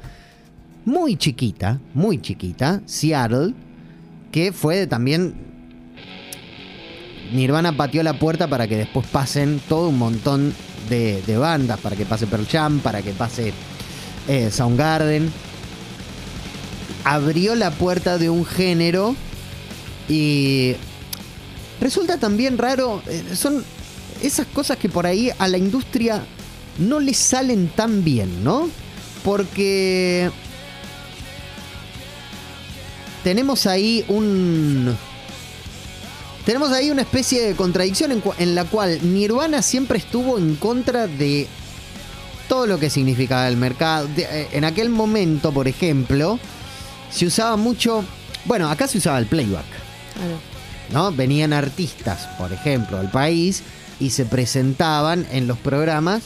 muy 0.88 1.18
chiquita, 1.18 1.82
muy 1.94 2.22
chiquita, 2.22 2.82
Seattle, 2.86 3.54
que 4.32 4.54
fue 4.54 4.88
también 4.88 5.36
Nirvana 7.34 7.76
pateó 7.76 8.04
la 8.04 8.18
puerta 8.18 8.48
para 8.48 8.70
que 8.70 8.78
después 8.78 9.06
pasen 9.08 9.60
todo 9.68 9.90
un 9.90 9.98
montón 9.98 10.54
de, 10.88 11.22
bandas, 11.38 11.78
para 11.82 11.98
que 11.98 12.06
pase 12.06 12.26
Pearl 12.26 12.48
Jam, 12.48 12.80
para 12.80 13.02
que 13.02 13.12
pase 13.12 13.52
eh, 14.30 14.50
Soundgarden. 14.50 15.30
Abrió 17.04 17.56
la 17.56 17.72
puerta 17.72 18.18
de 18.18 18.30
un 18.30 18.46
género 18.46 19.14
y 20.08 20.74
resulta 21.82 22.18
también 22.18 22.58
raro, 22.58 23.02
eh, 23.08 23.36
son 23.36 23.62
esas 24.24 24.48
cosas 24.48 24.78
que 24.78 24.88
por 24.88 25.06
ahí 25.06 25.32
a 25.38 25.50
la 25.50 25.58
industria 25.58 26.24
no 26.80 27.02
le 27.02 27.14
salen 27.14 27.68
tan 27.68 28.06
bien, 28.06 28.42
¿no? 28.42 28.70
Porque 29.26 30.32
tenemos 33.28 33.68
ahí 33.68 34.06
un 34.08 34.96
tenemos 36.46 36.72
ahí 36.72 36.90
una 36.92 37.02
especie 37.02 37.42
de 37.46 37.56
contradicción 37.56 38.14
en, 38.14 38.24
en 38.38 38.56
la 38.56 38.64
cual 38.64 39.00
Nirvana 39.04 39.62
siempre 39.62 39.98
estuvo 39.98 40.38
en 40.38 40.56
contra 40.56 41.08
de 41.08 41.46
todo 42.48 42.68
lo 42.68 42.80
que 42.80 42.90
significaba 42.90 43.50
el 43.50 43.58
mercado. 43.58 44.08
De- 44.16 44.24
eh, 44.32 44.48
en 44.54 44.64
aquel 44.64 44.88
momento, 44.90 45.52
por 45.52 45.68
ejemplo, 45.68 46.40
se 47.12 47.26
usaba 47.26 47.58
mucho, 47.58 48.06
bueno, 48.46 48.70
acá 48.70 48.88
se 48.88 48.98
usaba 49.00 49.20
el 49.20 49.26
playback. 49.26 49.66
¿no? 50.94 51.12
Venían 51.12 51.52
artistas, 51.52 52.30
por 52.38 52.54
ejemplo, 52.54 52.98
al 52.98 53.12
país 53.12 53.62
y 54.00 54.12
se 54.12 54.24
presentaban 54.24 55.28
en 55.34 55.48
los 55.48 55.58
programas 55.58 56.22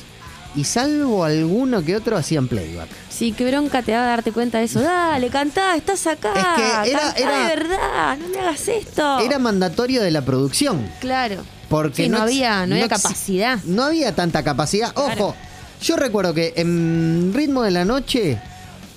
y 0.55 0.63
salvo 0.65 1.24
alguno 1.24 1.84
que 1.84 1.96
otro 1.96 2.17
hacían 2.17 2.48
playback. 2.48 2.89
Sí, 3.10 3.31
qué 3.31 3.50
bronca 3.50 3.81
te 3.84 3.91
da 3.91 4.01
darte 4.05 4.31
cuenta 4.31 4.58
de 4.60 4.65
eso. 4.65 4.79
Dale, 4.81 5.29
cantá, 5.29 5.75
estás 5.75 6.05
acá. 6.08 6.34
Es 6.36 6.43
que 6.84 6.91
era- 6.91 7.00
cantá 7.01 7.20
era- 7.20 7.39
de 7.39 7.55
verdad, 7.55 8.17
no 8.17 8.27
me 8.29 8.39
hagas 8.39 8.67
esto. 8.67 9.20
Era 9.20 9.39
mandatorio 9.39 10.01
de 10.01 10.12
la 10.12 10.22
producción. 10.24 10.89
Claro. 11.00 11.38
Porque 11.70 12.03
Sí, 12.03 12.10
no, 12.10 12.17
había, 12.22 12.65
no 12.67 12.75
había 12.75 12.89
capacidad. 12.89 13.60
No 13.63 13.84
había 13.84 14.13
tanta 14.13 14.43
capacidad. 14.43 14.93
Claro. 14.93 15.27
Ojo, 15.27 15.36
yo 15.81 15.96
recuerdo 15.96 16.34
que 16.34 16.53
en 16.58 17.31
Ritmo 17.34 17.63
de 17.63 17.72
la 17.72 17.86
Noche, 17.86 18.39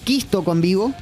Kiss 0.05 0.27
tocó 0.27 0.53
en 0.53 0.61
vivo. 0.61 0.95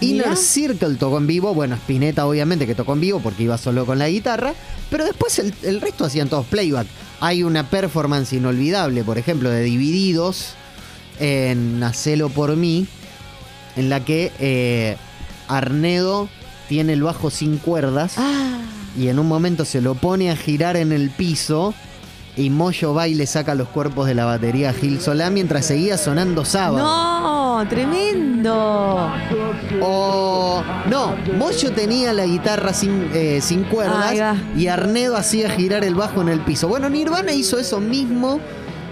Inner 0.00 0.36
Circle 0.36 0.96
tocó 0.96 1.18
en 1.18 1.26
vivo. 1.26 1.54
Bueno, 1.54 1.74
Spinetta 1.76 2.26
obviamente 2.26 2.66
que 2.66 2.74
tocó 2.74 2.92
en 2.92 3.00
vivo 3.00 3.20
porque 3.20 3.44
iba 3.44 3.56
solo 3.58 3.86
con 3.86 3.98
la 3.98 4.08
guitarra. 4.08 4.54
Pero 4.90 5.04
después 5.04 5.38
el, 5.38 5.54
el 5.62 5.80
resto 5.80 6.04
hacían 6.04 6.28
todos 6.28 6.46
playback. 6.46 6.86
Hay 7.20 7.42
una 7.42 7.68
performance 7.68 8.32
inolvidable, 8.34 9.02
por 9.04 9.18
ejemplo, 9.18 9.48
de 9.50 9.62
Divididos 9.62 10.54
en 11.18 11.82
Hacelo 11.82 12.28
por 12.28 12.54
mí, 12.56 12.86
en 13.76 13.88
la 13.88 14.04
que 14.04 14.32
eh, 14.38 14.96
Arnedo 15.48 16.28
tiene 16.68 16.92
el 16.92 17.02
bajo 17.02 17.30
sin 17.30 17.58
cuerdas 17.58 18.14
Ah, 18.18 18.58
y 18.98 19.08
en 19.08 19.18
un 19.18 19.28
momento 19.28 19.64
se 19.64 19.80
lo 19.80 19.94
pone 19.94 20.30
a 20.30 20.36
girar 20.36 20.76
en 20.76 20.92
el 20.92 21.10
piso 21.10 21.74
y 22.36 22.50
Moyo 22.50 22.92
va 22.92 23.08
y 23.08 23.14
le 23.14 23.26
saca 23.26 23.54
los 23.54 23.68
cuerpos 23.68 24.06
de 24.06 24.14
la 24.14 24.24
batería 24.26 24.70
a 24.70 24.72
Gil 24.74 25.00
Solá 25.00 25.30
mientras 25.30 25.66
seguía 25.66 25.96
sonando 25.96 26.44
sábado. 26.44 26.78
no, 26.86 27.35
tremendo. 27.64 29.10
O 29.80 30.62
no, 30.90 31.14
Moyo 31.36 31.72
tenía 31.72 32.12
la 32.12 32.26
guitarra 32.26 32.72
sin, 32.72 33.08
eh, 33.14 33.40
sin 33.40 33.64
Ahí 33.64 33.70
cuerdas 33.70 34.20
va. 34.20 34.36
y 34.56 34.66
Arnedo 34.68 35.16
hacía 35.16 35.50
girar 35.50 35.84
el 35.84 35.94
bajo 35.94 36.20
en 36.22 36.28
el 36.28 36.40
piso. 36.40 36.68
Bueno, 36.68 36.88
Nirvana 36.88 37.32
hizo 37.32 37.58
eso 37.58 37.80
mismo, 37.80 38.40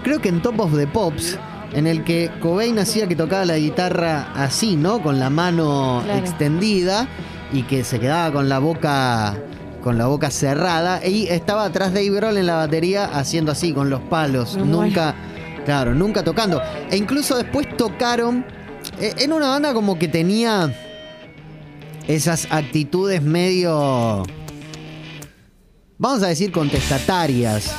creo 0.03 0.19
que 0.19 0.29
en 0.29 0.41
Top 0.41 0.59
of 0.59 0.75
the 0.75 0.87
Pops, 0.87 1.37
en 1.73 1.87
el 1.87 2.03
que 2.03 2.31
Cobain 2.41 2.77
hacía 2.79 3.07
que 3.07 3.15
tocaba 3.15 3.45
la 3.45 3.57
guitarra 3.57 4.29
así, 4.35 4.75
¿no? 4.75 5.01
Con 5.01 5.19
la 5.19 5.29
mano 5.29 6.01
Claro. 6.05 6.19
extendida 6.19 7.07
y 7.51 7.63
que 7.63 7.83
se 7.83 7.99
quedaba 7.99 8.31
con 8.33 8.49
la 8.49 8.59
boca 8.59 9.35
con 9.83 9.99
la 9.99 10.07
boca 10.07 10.31
cerrada 10.31 11.05
y 11.05 11.27
estaba 11.27 11.65
atrás 11.65 11.93
de 11.93 12.09
Grohl 12.09 12.37
en 12.37 12.47
la 12.47 12.55
batería 12.55 13.05
haciendo 13.05 13.51
así 13.51 13.71
con 13.71 13.91
los 13.91 14.01
palos, 14.01 14.55
Me 14.55 14.63
muero. 14.63 14.81
nunca 14.81 15.15
claro, 15.63 15.93
nunca 15.93 16.23
tocando. 16.23 16.59
E 16.89 16.97
incluso 16.97 17.35
después 17.37 17.67
tocaron 17.77 18.43
eh, 18.99 19.13
en 19.17 19.33
una 19.33 19.49
banda 19.49 19.73
como 19.73 19.97
que 19.99 20.07
tenía 20.07 20.73
esas 22.07 22.47
actitudes 22.51 23.21
medio 23.21 24.23
vamos 25.97 26.23
a 26.23 26.27
decir 26.27 26.51
contestatarias. 26.51 27.71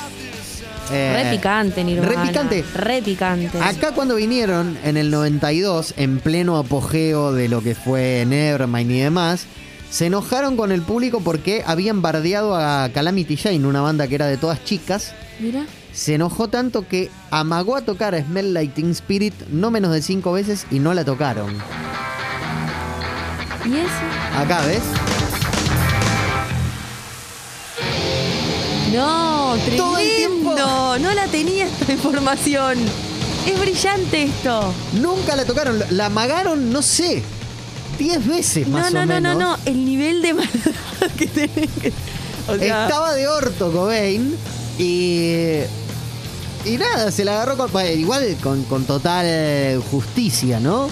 Eh, 0.93 1.23
Re 1.25 1.37
picante, 1.37 1.83
Nirvana. 1.83 2.23
re 2.23 2.29
picante. 2.29 2.65
Re 2.75 3.03
picante. 3.03 3.59
Acá 3.61 3.93
cuando 3.93 4.15
vinieron 4.15 4.79
en 4.85 4.97
el 4.97 5.11
92, 5.11 5.95
en 5.97 6.21
pleno 6.21 6.57
apogeo 6.59 7.33
de 7.33 7.49
lo 7.49 7.61
que 7.61 7.75
fue 7.75 8.25
Nevermind 8.27 8.91
y 8.93 9.01
demás, 9.01 9.47
se 9.91 10.07
enojaron 10.07 10.57
con 10.57 10.71
el 10.71 10.83
público 10.83 11.21
porque 11.21 11.65
habían 11.67 12.03
bardeado 12.03 12.55
a 12.55 12.89
Calamity 12.93 13.37
Jane, 13.37 13.67
una 13.67 13.81
banda 13.81 14.07
que 14.07 14.15
era 14.15 14.27
de 14.27 14.37
todas 14.37 14.63
chicas. 14.65 15.13
Mira. 15.41 15.67
Se 15.97 16.15
enojó 16.15 16.49
tanto 16.49 16.87
que 16.87 17.11
amagó 17.31 17.75
a 17.75 17.81
tocar 17.81 18.15
a 18.15 18.21
Smell 18.21 18.71
Teen 18.75 18.91
Spirit 18.91 19.33
no 19.49 19.71
menos 19.71 19.93
de 19.93 20.03
cinco 20.03 20.31
veces 20.31 20.67
y 20.71 20.79
no 20.79 20.93
la 20.93 21.07
tocaron. 21.07 21.57
¿Y 23.65 23.77
eso? 23.79 24.39
Acá, 24.39 24.61
¿ves? 24.67 24.83
No, 28.93 29.55
tremendo. 29.57 29.85
Todo 29.85 29.99
el 29.99 30.17
tiempo. 30.17 30.55
No 31.01 31.15
la 31.15 31.27
tenía 31.29 31.65
esta 31.65 31.95
información. 31.95 32.77
Es 33.47 33.59
brillante 33.59 34.25
esto. 34.25 34.75
Nunca 35.01 35.35
la 35.35 35.47
tocaron, 35.47 35.83
la 35.91 36.07
amagaron, 36.07 36.73
no 36.73 36.83
sé, 36.83 37.23
diez 37.99 38.27
veces 38.27 38.69
más 38.69 38.93
no, 38.93 38.99
no, 38.99 39.03
o 39.03 39.07
no, 39.07 39.15
menos. 39.15 39.39
no, 39.39 39.57
no. 39.57 39.59
El 39.65 39.83
nivel 39.83 40.21
de 40.21 40.35
maldad 40.35 40.73
que 41.17 41.27
tenés 41.27 41.71
que. 41.81 41.91
O 42.49 42.57
sea, 42.59 42.85
Estaba 42.85 43.15
de 43.15 43.29
orto 43.29 43.73
Cobain 43.73 44.37
y. 44.79 45.61
Y 46.67 46.79
nada, 46.79 47.13
se 47.13 47.25
la 47.25 47.43
agarró 47.43 47.57
con, 47.57 47.71
igual 47.87 48.37
con, 48.43 48.65
con 48.65 48.85
total 48.85 49.81
justicia, 49.91 50.59
¿no? 50.59 50.89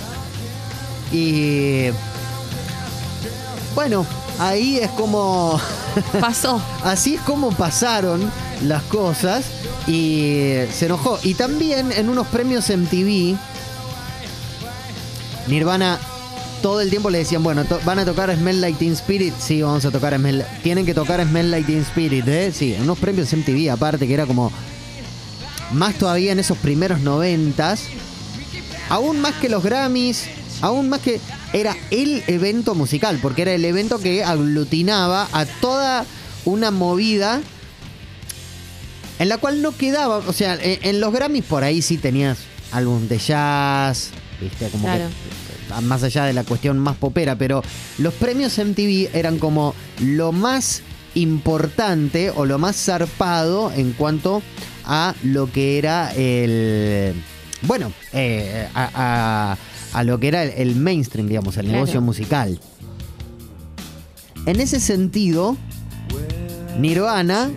Y. 1.13 1.87
Bueno, 3.75 4.07
ahí 4.39 4.79
es 4.79 4.91
como. 4.91 5.61
pasó. 6.21 6.63
Así 6.85 7.17
es 7.17 7.21
como 7.23 7.51
pasaron 7.51 8.31
las 8.63 8.83
cosas 8.85 9.47
y 9.89 10.55
se 10.73 10.87
enojó. 10.87 11.19
Y 11.23 11.35
también 11.35 11.91
en 11.93 12.09
unos 12.09 12.27
premios 12.29 12.71
MTV, 12.71 13.37
Nirvana 15.49 15.99
todo 16.63 16.81
el 16.81 16.89
tiempo 16.89 17.11
le 17.11 17.19
decían, 17.19 17.43
bueno, 17.43 17.63
van 17.85 17.99
a 17.99 18.07
tocar 18.07 18.35
Smell 18.35 18.61
Like 18.61 18.79
Teen 18.79 18.93
Spirit, 18.93 19.35
sí, 19.39 19.61
vamos 19.61 19.85
a 19.85 19.91
tocar 19.91 20.17
Smell 20.17 20.45
Tienen 20.63 20.87
que 20.87 20.95
tocar 20.95 21.23
Smell 21.23 21.51
Like 21.51 21.67
Teen 21.67 21.83
Spirit, 21.83 22.27
¿eh? 22.27 22.53
Sí, 22.55 22.73
en 22.73 22.85
unos 22.85 22.99
premios 22.99 23.31
MTV 23.31 23.71
aparte 23.71 24.07
que 24.07 24.15
era 24.15 24.25
como 24.25 24.51
más 25.75 25.95
todavía 25.97 26.33
en 26.33 26.39
esos 26.39 26.59
primeros 26.59 27.01
noventas, 27.01 27.85
aún 28.89 29.21
más 29.21 29.35
que 29.35 29.49
los 29.49 29.63
Grammys, 29.63 30.25
aún 30.61 30.89
más 30.89 31.01
que 31.01 31.21
era 31.53 31.77
el 31.91 32.23
evento 32.27 32.75
musical, 32.75 33.19
porque 33.21 33.43
era 33.43 33.53
el 33.53 33.65
evento 33.65 33.99
que 33.99 34.25
aglutinaba 34.25 35.29
a 35.33 35.45
toda 35.47 36.05
una 36.45 36.71
movida 36.71 37.41
en 39.19 39.29
la 39.29 39.39
cual 39.39 39.63
no 39.63 39.77
quedaba, 39.77 40.19
o 40.19 40.33
sea, 40.33 40.55
en, 40.55 40.79
en 40.83 41.01
los 41.01 41.13
Grammys 41.13 41.45
por 41.45 41.63
ahí 41.65 41.83
sí 41.83 41.99
tenías 41.99 42.39
álbum 42.73 43.07
de 43.07 43.19
jazz, 43.19 44.11
viste, 44.41 44.69
como 44.69 44.85
Claro. 44.85 45.05
que 45.09 45.81
más 45.83 46.03
allá 46.03 46.25
de 46.25 46.33
la 46.33 46.45
cuestión 46.45 46.79
más 46.79 46.97
popera, 46.97 47.37
pero 47.37 47.63
los 47.99 48.13
premios 48.15 48.59
MTV 48.59 49.11
eran 49.15 49.39
como 49.39 49.75
lo 50.01 50.33
más 50.33 50.83
importante 51.15 52.31
o 52.31 52.45
lo 52.47 52.59
más 52.59 52.77
zarpado 52.77 53.73
en 53.73 53.93
cuanto 53.93 54.43
a 54.85 55.15
lo 55.23 55.51
que 55.51 55.79
era 55.79 56.13
el 56.15 57.15
bueno 57.63 57.93
eh, 58.13 58.69
a, 58.75 58.91
a- 58.95 59.99
a 59.99 60.03
lo 60.05 60.19
que 60.19 60.29
era 60.29 60.43
el, 60.43 60.51
el 60.51 60.75
mainstream 60.77 61.29
digamos 61.29 61.57
el 61.57 61.65
Claro. 61.67 61.79
negocio 61.79 62.01
musical 62.01 62.59
en 64.47 64.61
ese 64.61 64.81
sentido 64.81 65.57
Nirvana 66.79 67.51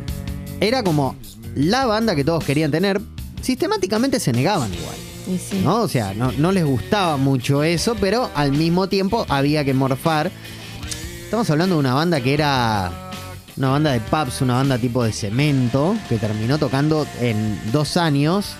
era 0.60 0.84
como 0.84 1.16
la 1.56 1.86
banda 1.86 2.16
que 2.16 2.24
todos 2.24 2.44
querían 2.44 2.72
tener 2.72 3.02
sistemáticamente 3.42 4.20
se 4.20 4.32
negaban 4.32 4.72
igual 4.74 4.96
sí. 5.40 5.62
¿no? 5.64 5.82
O 5.82 5.88
sea, 5.88 6.14
no, 6.14 6.32
no 6.38 6.52
les 6.54 6.64
gustaba 6.64 7.18
mucho 7.18 7.64
eso, 7.64 7.96
pero 8.00 8.30
al 8.36 8.52
mismo 8.54 8.88
tiempo 8.88 9.26
había 9.28 9.66
que 9.66 9.74
morfar. 9.74 10.32
Estamos 11.26 11.50
hablando 11.50 11.76
de 11.76 11.80
una 11.80 11.94
banda 11.94 12.22
que 12.22 12.34
era 12.34 13.07
una 13.58 13.70
banda 13.70 13.92
de 13.92 14.00
pubs, 14.02 14.42
una 14.42 14.56
banda 14.56 14.78
tipo 14.78 15.04
de 15.04 15.12
cemento, 15.12 15.96
que 16.10 16.18
terminó 16.18 16.58
tocando 16.58 17.08
en 17.20 17.60
dos 17.72 17.98
años. 17.98 18.56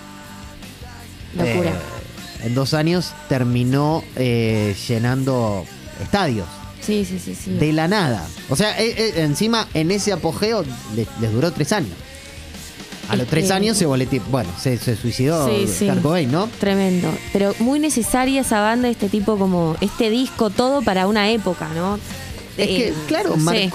Locura. 1.36 1.70
Eh, 1.70 2.46
en 2.46 2.54
dos 2.54 2.74
años 2.74 3.12
terminó 3.28 4.02
eh, 4.16 4.74
llenando 4.88 5.64
estadios. 6.02 6.46
sí, 6.80 7.04
sí, 7.04 7.18
sí, 7.18 7.34
sí. 7.34 7.52
De 7.52 7.72
la 7.72 7.86
nada. 7.88 8.26
O 8.48 8.56
sea, 8.56 8.80
eh, 8.80 9.14
encima 9.22 9.66
en 9.74 9.90
ese 9.90 10.12
apogeo 10.12 10.64
les, 10.94 11.06
les 11.20 11.32
duró 11.32 11.50
tres 11.52 11.72
años. 11.72 11.92
A 13.08 13.16
los 13.16 13.24
Es 13.24 13.30
tres 13.30 13.46
que- 13.46 13.52
años 13.54 13.76
se 13.76 13.86
boleteó. 13.86 14.22
Bueno, 14.30 14.50
se, 14.60 14.76
se 14.76 14.94
suicidó 14.94 15.48
Sí, 15.66 15.88
Cobain, 16.02 16.30
¿no? 16.30 16.46
Tremendo. 16.60 17.10
Pero 17.32 17.54
muy 17.58 17.78
necesaria 17.80 18.40
esa 18.42 18.60
banda, 18.60 18.88
este 18.88 19.08
tipo 19.08 19.38
como, 19.38 19.76
este 19.80 20.10
disco, 20.10 20.50
todo 20.50 20.82
para 20.82 21.06
una 21.06 21.30
época, 21.30 21.68
¿no? 21.74 21.98
Es 22.58 22.66
que, 22.66 22.94
claro, 23.06 23.36
no 23.36 23.50
sé. 23.50 23.70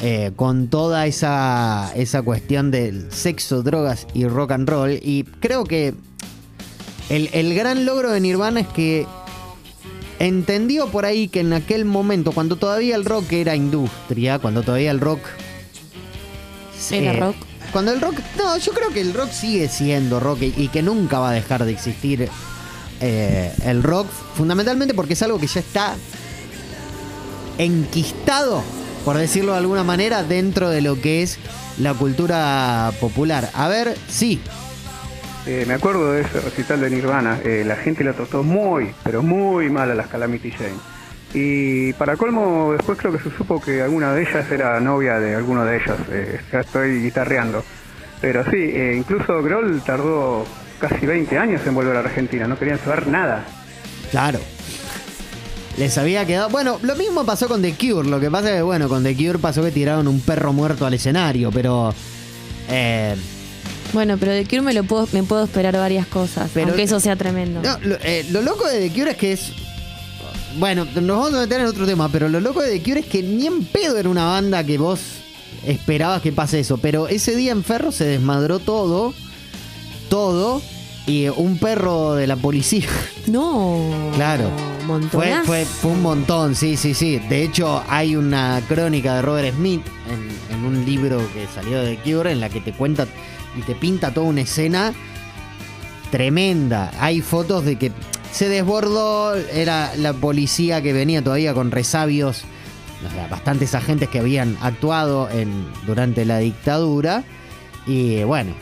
Eh, 0.00 0.32
con 0.36 0.68
toda 0.68 1.06
esa, 1.06 1.92
esa 1.94 2.22
cuestión 2.22 2.70
del 2.70 3.10
sexo, 3.12 3.62
drogas 3.62 4.06
y 4.14 4.26
rock 4.26 4.52
and 4.52 4.68
roll. 4.68 4.92
Y 5.02 5.24
creo 5.40 5.64
que 5.64 5.94
el, 7.08 7.30
el 7.32 7.54
gran 7.54 7.84
logro 7.86 8.10
de 8.10 8.20
Nirvana 8.20 8.60
es 8.60 8.68
que 8.68 9.06
entendió 10.18 10.88
por 10.88 11.04
ahí 11.04 11.28
que 11.28 11.40
en 11.40 11.52
aquel 11.52 11.84
momento, 11.84 12.32
cuando 12.32 12.56
todavía 12.56 12.96
el 12.96 13.04
rock 13.04 13.32
era 13.32 13.54
industria, 13.54 14.38
cuando 14.38 14.62
todavía 14.62 14.90
el 14.90 15.00
rock... 15.00 15.20
Era 16.90 17.12
rock. 17.14 17.36
Cuando 17.72 17.92
el 17.92 18.00
rock... 18.00 18.16
No, 18.36 18.56
yo 18.58 18.72
creo 18.72 18.90
que 18.90 19.00
el 19.00 19.12
rock 19.12 19.30
sigue 19.30 19.68
siendo 19.68 20.20
rock 20.20 20.42
y, 20.42 20.54
y 20.56 20.68
que 20.68 20.82
nunca 20.82 21.18
va 21.18 21.30
a 21.30 21.32
dejar 21.32 21.64
de 21.64 21.72
existir 21.72 22.28
eh, 23.00 23.52
el 23.64 23.82
rock, 23.82 24.06
fundamentalmente 24.34 24.94
porque 24.94 25.12
es 25.12 25.22
algo 25.22 25.38
que 25.38 25.46
ya 25.46 25.60
está 25.60 25.94
enquistado, 27.58 28.62
por 29.06 29.16
decirlo 29.16 29.52
de 29.52 29.58
alguna 29.58 29.84
manera, 29.84 30.24
dentro 30.24 30.68
de 30.68 30.80
lo 30.80 31.00
que 31.00 31.22
es 31.22 31.38
la 31.78 31.94
cultura 31.94 32.90
popular. 33.00 33.48
A 33.54 33.68
ver, 33.68 33.96
sí, 34.08 34.40
Eh, 35.46 35.64
me 35.68 35.74
acuerdo 35.74 36.10
de 36.10 36.22
ese 36.22 36.40
recital 36.40 36.80
de 36.80 36.90
Nirvana, 36.90 37.38
eh, 37.44 37.62
la 37.64 37.76
gente 37.76 38.02
la 38.02 38.14
trató 38.14 38.42
muy, 38.42 38.92
pero 39.04 39.22
muy 39.22 39.70
mal 39.70 39.88
a 39.92 39.94
las 39.94 40.08
Calamity 40.08 40.50
Jane. 40.50 40.80
Y 41.34 41.92
para 41.92 42.16
colmo, 42.16 42.72
después 42.72 42.98
creo 42.98 43.12
que 43.12 43.20
se 43.20 43.30
supo 43.30 43.60
que 43.60 43.80
alguna 43.80 44.12
de 44.12 44.22
ellas 44.22 44.50
era 44.50 44.80
novia 44.80 45.20
de 45.20 45.36
alguno 45.36 45.64
de 45.64 45.76
ellos, 45.76 45.98
eh, 46.10 46.40
ya 46.52 46.58
estoy 46.58 47.00
guitarreando. 47.00 47.62
Pero 48.20 48.42
sí, 48.50 48.74
incluso 48.96 49.40
Grohl 49.40 49.82
tardó 49.82 50.44
casi 50.80 51.06
20 51.06 51.38
años 51.38 51.64
en 51.64 51.76
volver 51.76 51.94
a 51.94 52.00
Argentina, 52.00 52.48
no 52.48 52.58
querían 52.58 52.80
saber 52.80 53.06
nada. 53.06 53.44
Claro. 54.10 54.40
Les 55.78 55.96
había 55.98 56.24
quedado. 56.26 56.48
Bueno, 56.48 56.78
lo 56.82 56.96
mismo 56.96 57.24
pasó 57.26 57.48
con 57.48 57.60
The 57.60 57.74
Cure. 57.74 58.08
Lo 58.08 58.18
que 58.18 58.30
pasa 58.30 58.48
es 58.50 58.56
que, 58.56 58.62
bueno, 58.62 58.88
con 58.88 59.02
The 59.02 59.14
Cure 59.14 59.38
pasó 59.38 59.62
que 59.62 59.70
tiraron 59.70 60.08
un 60.08 60.20
perro 60.20 60.52
muerto 60.52 60.86
al 60.86 60.94
escenario, 60.94 61.50
pero. 61.52 61.92
eh, 62.70 63.14
Bueno, 63.92 64.16
pero 64.18 64.32
de 64.32 64.44
Cure 64.46 64.62
me, 64.62 64.72
lo 64.74 64.84
puedo, 64.84 65.06
me 65.12 65.22
puedo 65.22 65.44
esperar 65.44 65.74
varias 65.76 66.06
cosas, 66.06 66.50
Pero- 66.54 66.68
aunque 66.68 66.82
eso 66.84 66.98
sea 66.98 67.14
tremendo. 67.16 67.60
no, 67.62 67.78
lo, 67.82 67.96
eh, 68.02 68.24
lo 68.30 68.40
loco 68.42 68.66
de 68.68 68.88
The 68.88 68.94
Cure 68.98 69.10
es 69.10 69.16
que 69.16 69.32
es. 69.32 69.52
Bueno, 70.58 70.86
nos 70.86 71.04
vamos 71.18 71.34
a 71.34 71.40
meter 71.40 71.60
en 71.60 71.66
otro 71.66 71.84
tema, 71.84 72.08
pero 72.10 72.28
lo 72.30 72.40
loco 72.40 72.62
de 72.62 72.70
The 72.78 72.82
Cure 72.82 73.00
es 73.00 73.06
que 73.06 73.22
ni 73.22 73.46
en 73.46 73.64
pedo 73.66 73.98
era 73.98 74.08
una 74.08 74.24
banda 74.24 74.64
que 74.64 74.78
vos 74.78 75.00
esperabas 75.66 76.22
que 76.22 76.32
pase 76.32 76.60
eso. 76.60 76.78
Pero 76.78 77.06
ese 77.08 77.36
día 77.36 77.52
en 77.52 77.62
Ferro 77.62 77.92
se 77.92 78.04
desmadró 78.06 78.58
todo. 78.60 79.12
Todo. 80.08 80.62
Y 81.06 81.28
un 81.28 81.58
perro 81.58 82.14
de 82.14 82.26
la 82.26 82.36
policía. 82.36 82.88
No. 83.26 84.10
Claro. 84.14 84.50
Fue, 85.10 85.34
fue, 85.44 85.64
fue 85.64 85.90
un 85.92 86.02
montón, 86.02 86.54
sí, 86.54 86.76
sí, 86.76 86.94
sí. 86.94 87.18
De 87.28 87.42
hecho, 87.42 87.82
hay 87.88 88.14
una 88.14 88.62
crónica 88.68 89.16
de 89.16 89.22
Robert 89.22 89.54
Smith 89.56 89.82
en, 90.08 90.56
en 90.56 90.64
un 90.64 90.84
libro 90.84 91.18
que 91.32 91.46
salió 91.52 91.80
de 91.82 91.96
Cure 91.98 92.30
en 92.30 92.40
la 92.40 92.48
que 92.48 92.60
te 92.60 92.72
cuenta 92.72 93.06
y 93.56 93.62
te 93.62 93.74
pinta 93.74 94.12
toda 94.12 94.26
una 94.26 94.42
escena 94.42 94.92
tremenda. 96.10 96.92
Hay 97.00 97.20
fotos 97.20 97.64
de 97.64 97.76
que 97.76 97.92
se 98.32 98.48
desbordó, 98.48 99.34
era 99.34 99.94
la 99.96 100.12
policía 100.12 100.82
que 100.82 100.92
venía 100.92 101.22
todavía 101.22 101.54
con 101.54 101.70
resabios, 101.70 102.44
bastantes 103.30 103.74
agentes 103.74 104.08
que 104.08 104.18
habían 104.18 104.56
actuado 104.60 105.28
en, 105.30 105.66
durante 105.86 106.24
la 106.24 106.38
dictadura. 106.38 107.24
Y 107.86 108.24
bueno, 108.24 108.52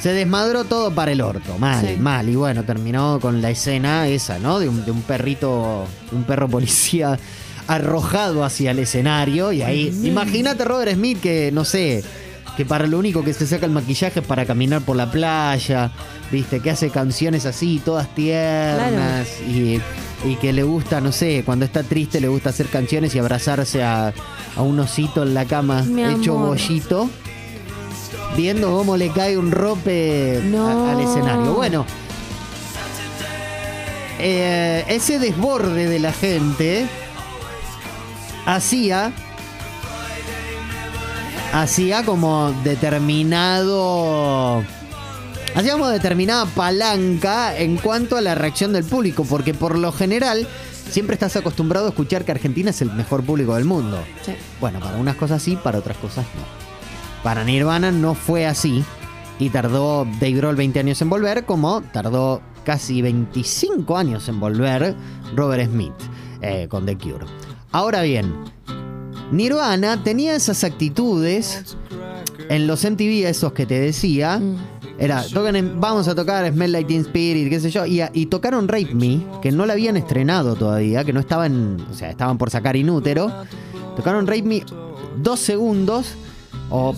se 0.00 0.12
desmadró 0.12 0.64
todo 0.64 0.90
para 0.94 1.12
el 1.12 1.20
orto, 1.20 1.58
mal, 1.58 1.84
Sí. 1.86 1.96
mal. 2.00 2.28
Y 2.28 2.36
bueno, 2.36 2.64
terminó 2.64 3.18
con 3.20 3.40
la 3.42 3.50
escena 3.50 4.06
esa, 4.08 4.38
¿no? 4.38 4.58
De 4.58 4.68
un, 4.68 4.84
de 4.84 4.90
un 4.90 5.02
perrito, 5.02 5.84
un 6.12 6.24
perro 6.24 6.48
policía 6.48 7.18
arrojado 7.66 8.44
hacia 8.44 8.70
el 8.72 8.78
escenario. 8.80 9.52
Y 9.52 9.62
ahí, 9.62 9.92
imagínate 10.02 10.64
Robert 10.64 10.92
Smith 10.94 11.20
que, 11.20 11.50
no 11.52 11.64
sé, 11.64 12.02
que 12.56 12.64
para 12.64 12.86
lo 12.86 12.98
único 12.98 13.22
que 13.22 13.32
se 13.32 13.46
saca 13.46 13.66
el 13.66 13.72
maquillaje 13.72 14.20
es 14.20 14.26
para 14.26 14.44
caminar 14.44 14.82
por 14.82 14.96
la 14.96 15.10
playa, 15.10 15.90
¿viste? 16.32 16.60
Que 16.60 16.70
hace 16.70 16.90
canciones 16.90 17.46
así, 17.46 17.80
todas 17.84 18.12
tiernas. 18.14 19.28
Y, 19.48 19.80
y 20.24 20.36
que 20.40 20.52
le 20.52 20.62
gusta, 20.62 21.00
no 21.00 21.12
sé, 21.12 21.42
cuando 21.46 21.64
está 21.64 21.82
triste 21.82 22.20
le 22.20 22.28
gusta 22.28 22.50
hacer 22.50 22.66
canciones 22.66 23.14
y 23.14 23.18
abrazarse 23.18 23.82
a, 23.82 24.12
a 24.56 24.62
un 24.62 24.78
osito 24.80 25.22
en 25.22 25.32
la 25.34 25.44
cama 25.46 25.82
Mi 25.82 26.02
hecho 26.04 26.32
amor. 26.36 26.48
bollito 26.48 27.08
viendo 28.36 28.70
cómo 28.76 28.96
le 28.96 29.10
cae 29.10 29.36
un 29.38 29.50
rope 29.52 30.40
No. 30.44 30.66
a- 30.66 30.92
al 30.92 31.00
escenario. 31.00 31.52
Bueno, 31.54 31.84
eh, 34.18 34.84
ese 34.88 35.18
desborde 35.18 35.88
de 35.88 35.98
la 35.98 36.12
gente 36.12 36.86
hacía 38.46 39.12
hacía 41.52 42.04
como 42.04 42.52
determinado 42.64 44.62
hacía 45.54 45.72
como 45.72 45.88
determinada 45.88 46.46
palanca 46.46 47.56
en 47.58 47.76
cuanto 47.76 48.16
a 48.16 48.20
la 48.20 48.34
reacción 48.36 48.72
del 48.72 48.84
público 48.84 49.24
porque 49.24 49.52
por 49.52 49.76
lo 49.78 49.90
general 49.90 50.46
siempre 50.90 51.14
estás 51.14 51.34
acostumbrado 51.36 51.86
a 51.86 51.88
escuchar 51.90 52.24
que 52.24 52.32
Argentina 52.32 52.70
es 52.70 52.80
el 52.82 52.92
mejor 52.92 53.24
público 53.24 53.54
del 53.56 53.64
mundo 53.64 54.00
Sí. 54.24 54.32
bueno, 54.60 54.78
para 54.80 54.96
unas 54.96 55.16
cosas 55.16 55.42
sí, 55.42 55.56
para 55.56 55.78
otras 55.78 55.96
cosas 55.96 56.24
no. 56.36 56.69
Para 57.22 57.44
Nirvana 57.44 57.90
no 57.92 58.14
fue 58.14 58.46
así 58.46 58.82
y 59.38 59.50
tardó 59.50 60.04
Dave 60.20 60.32
Grohl 60.32 60.56
20 60.56 60.80
años 60.80 61.02
en 61.02 61.10
volver, 61.10 61.44
como 61.44 61.82
tardó 61.92 62.40
casi 62.64 63.02
25 63.02 63.96
años 63.96 64.28
en 64.28 64.40
volver 64.40 64.94
Robert 65.34 65.70
Smith 65.70 65.92
eh, 66.40 66.66
con 66.68 66.86
The 66.86 66.96
Cure. 66.96 67.26
Ahora 67.72 68.02
bien, 68.02 68.32
Nirvana 69.32 70.02
tenía 70.02 70.34
esas 70.34 70.64
actitudes 70.64 71.76
en 72.48 72.66
los 72.66 72.84
MTV, 72.84 73.26
esos 73.28 73.52
que 73.52 73.66
te 73.66 73.78
decía. 73.80 74.38
Mm. 74.38 74.56
Era, 74.98 75.22
tocan 75.32 75.56
en- 75.56 75.80
vamos 75.80 76.08
a 76.08 76.14
tocar 76.14 76.46
Smell 76.52 76.72
Like 76.72 76.88
Teen 76.88 77.00
Spirit, 77.02 77.48
qué 77.48 77.60
sé 77.60 77.70
yo. 77.70 77.86
Y, 77.86 78.02
y 78.12 78.26
tocaron 78.26 78.68
Rape 78.68 78.94
Me, 78.94 79.20
que 79.40 79.50
no 79.52 79.64
la 79.64 79.72
habían 79.74 79.96
estrenado 79.96 80.56
todavía, 80.56 81.04
que 81.04 81.12
no 81.14 81.20
estaban, 81.20 81.78
o 81.90 81.94
sea, 81.94 82.10
estaban 82.10 82.36
por 82.36 82.50
sacar 82.50 82.76
Inútero. 82.76 83.32
Tocaron 83.96 84.26
Rape 84.26 84.42
Me 84.42 84.62
dos 85.16 85.40
segundos 85.40 86.14
o 86.70 86.94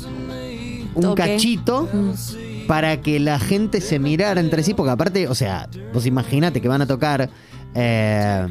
un 0.94 1.02
Toque. 1.02 1.22
cachito 1.22 1.88
Mm. 1.92 2.66
para 2.66 3.00
que 3.00 3.18
la 3.18 3.38
gente 3.38 3.80
se 3.80 3.98
mirara 3.98 4.40
entre 4.40 4.62
sí, 4.62 4.74
porque 4.74 4.90
aparte, 4.90 5.26
o 5.28 5.34
sea, 5.34 5.68
vos 5.92 6.06
imaginate 6.06 6.60
que 6.60 6.68
van 6.68 6.82
a 6.82 6.86
tocar. 6.86 7.28
eh, 7.74 8.46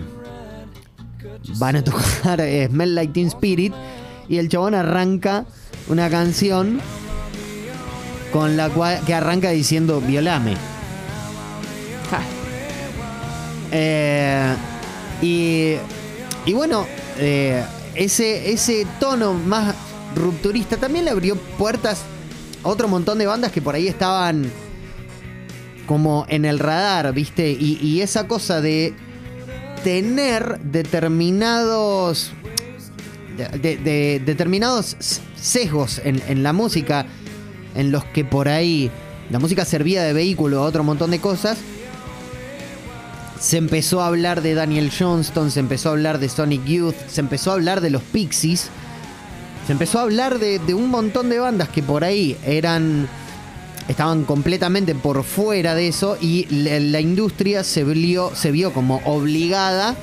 van 1.57 1.75
a 1.75 1.83
tocar 1.83 2.39
eh, 2.41 2.67
Smell 2.69 2.95
Like 2.95 3.13
Teen 3.13 3.27
Spirit 3.27 3.73
y 4.27 4.37
el 4.37 4.49
chabón 4.49 4.73
arranca 4.75 5.45
una 5.87 6.09
canción 6.09 6.79
con 8.31 8.55
la 8.57 8.69
cual 8.69 8.99
que 9.05 9.13
arranca 9.13 9.49
diciendo 9.51 10.01
violame. 10.01 10.53
Ja. 12.09 12.21
Eh, 13.71 14.55
y, 15.21 15.75
y 16.45 16.53
bueno, 16.53 16.85
eh, 17.17 17.63
ese, 17.95 18.51
ese 18.51 18.85
tono 18.99 19.33
más 19.33 19.73
rupturista 20.15 20.77
también 20.77 21.05
le 21.05 21.11
abrió 21.11 21.35
puertas 21.35 22.01
a 22.63 22.67
otro 22.67 22.87
montón 22.87 23.17
de 23.17 23.27
bandas 23.27 23.51
que 23.51 23.61
por 23.61 23.75
ahí 23.75 23.87
estaban 23.87 24.51
como 25.87 26.25
en 26.29 26.45
el 26.45 26.59
radar, 26.59 27.13
¿viste? 27.13 27.51
Y, 27.51 28.01
esa 28.01 28.27
cosa 28.27 28.61
de 28.61 28.93
tener 29.83 30.59
determinados 30.59 32.31
de, 33.37 33.47
de- 33.57 33.77
de- 33.77 34.21
determinados 34.25 34.95
sesgos 35.35 35.99
en, 36.03 36.21
en 36.27 36.43
la 36.43 36.53
música 36.53 37.05
en 37.75 37.91
los 37.91 38.03
que 38.05 38.23
por 38.23 38.47
ahí 38.47 38.91
la 39.31 39.39
música 39.39 39.65
servía 39.65 40.03
de 40.03 40.13
vehículo 40.13 40.59
a 40.59 40.63
otro 40.63 40.83
montón 40.83 41.11
de 41.11 41.19
cosas 41.19 41.57
se 43.39 43.57
empezó 43.57 44.01
a 44.01 44.07
hablar 44.07 44.41
de 44.43 44.53
Daniel 44.53 44.91
Johnston, 44.97 45.49
se 45.49 45.59
empezó 45.61 45.89
a 45.89 45.93
hablar 45.93 46.19
de 46.19 46.29
Sonic 46.29 46.63
Youth, 46.65 46.93
se 47.07 47.21
empezó 47.21 47.49
a 47.49 47.53
hablar 47.55 47.81
de 47.81 47.89
los 47.89 48.03
Pixies, 48.03 48.69
se 49.65 49.71
empezó 49.71 49.99
a 49.99 50.03
hablar 50.03 50.39
de, 50.39 50.59
de 50.59 50.73
un 50.73 50.89
montón 50.89 51.29
de 51.29 51.39
bandas 51.39 51.69
que 51.69 51.83
por 51.83 52.03
ahí 52.03 52.37
eran 52.45 53.07
estaban 53.87 54.23
completamente 54.23 54.95
por 54.95 55.23
fuera 55.23 55.75
de 55.75 55.87
eso 55.87 56.17
y 56.21 56.45
la, 56.49 56.79
la 56.79 56.99
industria 57.01 57.63
se 57.63 57.83
vio, 57.83 58.31
se 58.35 58.51
vio 58.51 58.73
como 58.73 59.01
obligada 59.05 59.95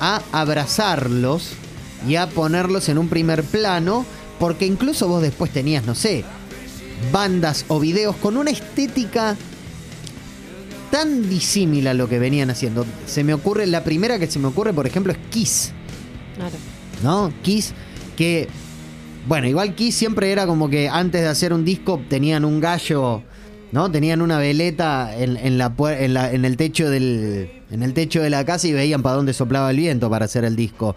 a 0.00 0.22
abrazarlos 0.32 1.50
y 2.06 2.16
a 2.16 2.28
ponerlos 2.28 2.88
en 2.88 2.98
un 2.98 3.08
primer 3.08 3.44
plano, 3.44 4.04
porque 4.38 4.66
incluso 4.66 5.08
vos 5.08 5.22
después 5.22 5.52
tenías, 5.52 5.84
no 5.84 5.94
sé, 5.94 6.24
bandas 7.12 7.64
o 7.68 7.80
videos 7.80 8.16
con 8.16 8.36
una 8.36 8.50
estética 8.50 9.36
tan 10.90 11.28
disímil 11.28 11.86
a 11.88 11.94
lo 11.94 12.08
que 12.08 12.18
venían 12.18 12.50
haciendo. 12.50 12.86
Se 13.06 13.24
me 13.24 13.34
ocurre, 13.34 13.66
la 13.66 13.84
primera 13.84 14.18
que 14.18 14.26
se 14.26 14.38
me 14.38 14.46
ocurre, 14.46 14.72
por 14.72 14.86
ejemplo, 14.86 15.12
es 15.12 15.18
Kiss. 15.30 15.72
Claro. 16.36 16.56
¿no? 17.02 17.32
Kiss, 17.42 17.72
que, 18.16 18.48
bueno, 19.28 19.46
igual 19.46 19.74
Kiss 19.74 19.94
siempre 19.94 20.32
era 20.32 20.46
como 20.46 20.68
que 20.68 20.88
antes 20.88 21.20
de 21.22 21.28
hacer 21.28 21.52
un 21.52 21.64
disco 21.64 22.00
tenían 22.08 22.44
un 22.44 22.60
gallo, 22.60 23.22
¿no? 23.72 23.90
Tenían 23.90 24.22
una 24.22 24.38
veleta 24.38 25.14
en, 25.16 25.36
en 25.36 25.58
la, 25.58 25.76
puer- 25.76 26.00
en, 26.00 26.14
la- 26.14 26.32
en 26.32 26.44
el 26.44 26.56
techo 26.56 26.88
del, 26.90 27.50
en 27.70 27.82
el 27.82 27.92
techo 27.94 28.22
de 28.22 28.30
la 28.30 28.44
casa 28.44 28.66
y 28.66 28.72
veían 28.72 29.02
para 29.02 29.16
dónde 29.16 29.32
soplaba 29.34 29.70
el 29.70 29.76
viento 29.76 30.08
para 30.10 30.24
hacer 30.24 30.44
el 30.44 30.56
disco. 30.56 30.96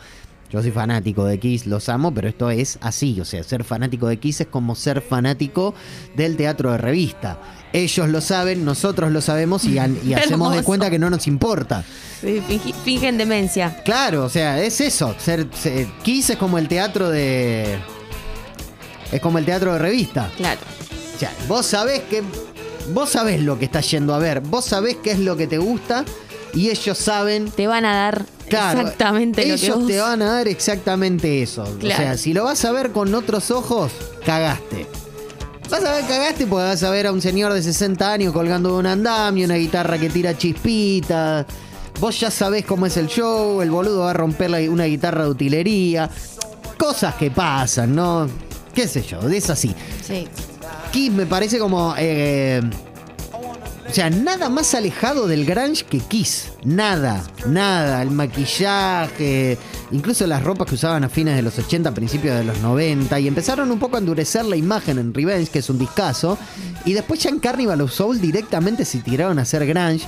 Yo 0.52 0.62
soy 0.62 0.72
fanático 0.72 1.24
de 1.24 1.40
Kiss, 1.40 1.66
los 1.66 1.88
amo, 1.88 2.14
pero 2.14 2.28
esto 2.28 2.50
es 2.50 2.78
así. 2.82 3.22
O 3.22 3.26
sea, 3.26 3.42
ser 3.44 3.64
fanático 3.64 4.08
de 4.08 4.18
Kiss 4.18 4.42
es 4.42 4.48
como 4.48 4.76
ser 4.76 5.02
fanático 5.02 5.74
del 6.16 6.36
teatro 6.36 6.74
de 6.74 6.78
revista. 6.78 7.40
Ellos 7.72 8.10
lo 8.10 8.20
saben, 8.20 8.66
nosotros 8.66 9.14
lo 9.14 9.22
sabemos 9.22 9.64
y, 9.64 9.78
hacemos 10.14 10.54
de 10.54 10.62
cuenta 10.64 10.90
que 10.90 11.00
no 11.00 11.10
nos 11.10 11.26
importa. 11.28 11.86
Sí, 12.20 12.42
Fingen 12.84 13.18
demencia. 13.18 13.78
Claro, 13.86 14.26
o 14.26 14.30
sea, 14.30 14.62
es 14.62 14.82
eso. 14.82 15.16
Ser, 15.20 15.48
ser- 15.54 15.88
Kiss 16.04 16.32
es 16.32 16.38
como 16.38 16.58
el 16.58 16.68
teatro 16.68 17.10
de. 17.10 17.78
Es 19.12 19.20
como 19.22 19.38
el 19.38 19.46
teatro 19.46 19.74
de 19.74 19.80
revista. 19.80 20.30
Claro. 20.38 20.60
O 21.16 21.20
sea, 21.20 21.32
vos 21.48 21.66
sabés 21.66 22.02
que. 22.10 22.24
Vos 22.94 23.10
sabés 23.12 23.42
lo 23.42 23.60
que 23.60 23.66
estás 23.66 23.90
yendo 23.92 24.14
a 24.14 24.18
ver. 24.20 24.42
Vos 24.42 24.66
sabés 24.66 24.98
qué 25.04 25.12
es 25.12 25.20
lo 25.20 25.36
que 25.38 25.48
te 25.48 25.58
gusta. 25.58 26.04
Y 26.54 26.70
ellos 26.70 26.98
saben. 26.98 27.50
Te 27.52 27.68
van 27.68 27.86
a 27.86 27.94
dar 27.96 28.26
Claro, 28.50 28.82
exactamente 28.82 29.46
lo 29.48 29.54
ellos 29.54 29.62
que 29.62 29.72
vos... 29.72 29.88
te 29.88 30.00
van 30.00 30.22
a 30.22 30.34
dar 30.34 30.48
exactamente 30.50 31.42
eso. 31.42 31.64
O 31.64 31.78
Claro. 31.80 32.02
sea, 32.04 32.18
si 32.18 32.34
lo 32.34 32.44
vas 32.44 32.66
a 32.66 32.72
ver 32.74 32.92
con 32.92 33.14
otros 33.16 33.50
ojos, 33.52 33.92
cagaste. 34.26 34.88
Vas 35.70 35.86
a 35.86 35.94
ver, 35.94 36.06
cagaste 36.06 36.46
porque 36.48 36.66
vas 36.66 36.84
a 36.84 36.90
ver 36.90 37.08
a 37.08 37.14
un 37.14 37.22
señor 37.22 37.54
de 37.54 37.64
60 37.64 38.12
años 38.12 38.34
colgando 38.34 38.74
de 38.74 38.76
un 38.80 38.88
andamio, 38.88 39.46
una 39.46 39.56
guitarra 39.56 39.98
que 39.98 40.10
tira 40.10 40.38
chispitas. 40.38 41.46
Vos 42.02 42.20
ya 42.20 42.30
sabés 42.30 42.66
cómo 42.66 42.86
es 42.88 42.98
el 42.98 43.08
show, 43.08 43.62
el 43.62 43.72
boludo 43.72 44.00
va 44.02 44.10
a 44.10 44.14
romper 44.14 44.50
la- 44.50 44.60
una 44.70 44.84
guitarra 44.86 45.24
de 45.24 45.30
utilería. 45.30 46.10
Cosas 46.78 47.16
que 47.16 47.32
pasan, 47.32 47.96
¿no? 47.96 48.28
¿Qué 48.74 48.88
sé 48.88 49.04
yo? 49.04 49.20
Es 49.30 49.50
así. 49.50 49.76
Sí. 50.06 50.28
Kiss 50.92 51.12
me 51.12 51.26
parece 51.26 51.60
como. 51.60 51.94
eh, 51.98 52.62
o 53.90 53.94
sea, 53.94 54.10
nada 54.10 54.48
más 54.48 54.74
alejado 54.74 55.28
del 55.28 55.46
grunge 55.46 55.84
que 55.84 56.00
Kiss. 56.00 56.54
Nada, 56.64 57.22
nada. 57.46 58.02
El 58.02 58.12
maquillaje, 58.12 59.58
incluso 59.92 60.26
las 60.28 60.42
ropas 60.44 60.70
que 60.70 60.76
usaban 60.76 61.04
a 61.04 61.10
fines 61.10 61.36
de 61.36 61.42
los 61.42 61.60
80, 61.60 61.94
principios 61.94 62.38
de 62.38 62.46
los 62.46 62.60
90. 62.60 63.20
Y 63.20 63.28
empezaron 63.28 63.70
un 63.70 63.80
poco 63.80 63.98
a 63.98 64.00
endurecer 64.00 64.46
la 64.46 64.56
imagen 64.56 64.98
en 64.98 65.14
Revenge, 65.14 65.50
que 65.52 65.60
es 65.60 65.70
un 65.70 65.78
discazo. 65.78 66.38
Y 66.86 66.94
después 66.94 67.20
ya 67.22 67.32
en 67.32 67.40
Carnival 67.40 67.82
of 67.82 67.92
Soul 67.92 68.22
directamente 68.22 68.86
se 68.86 69.00
tiraron 69.00 69.40
a 69.40 69.42
hacer 69.42 69.66
grunge. 69.66 70.06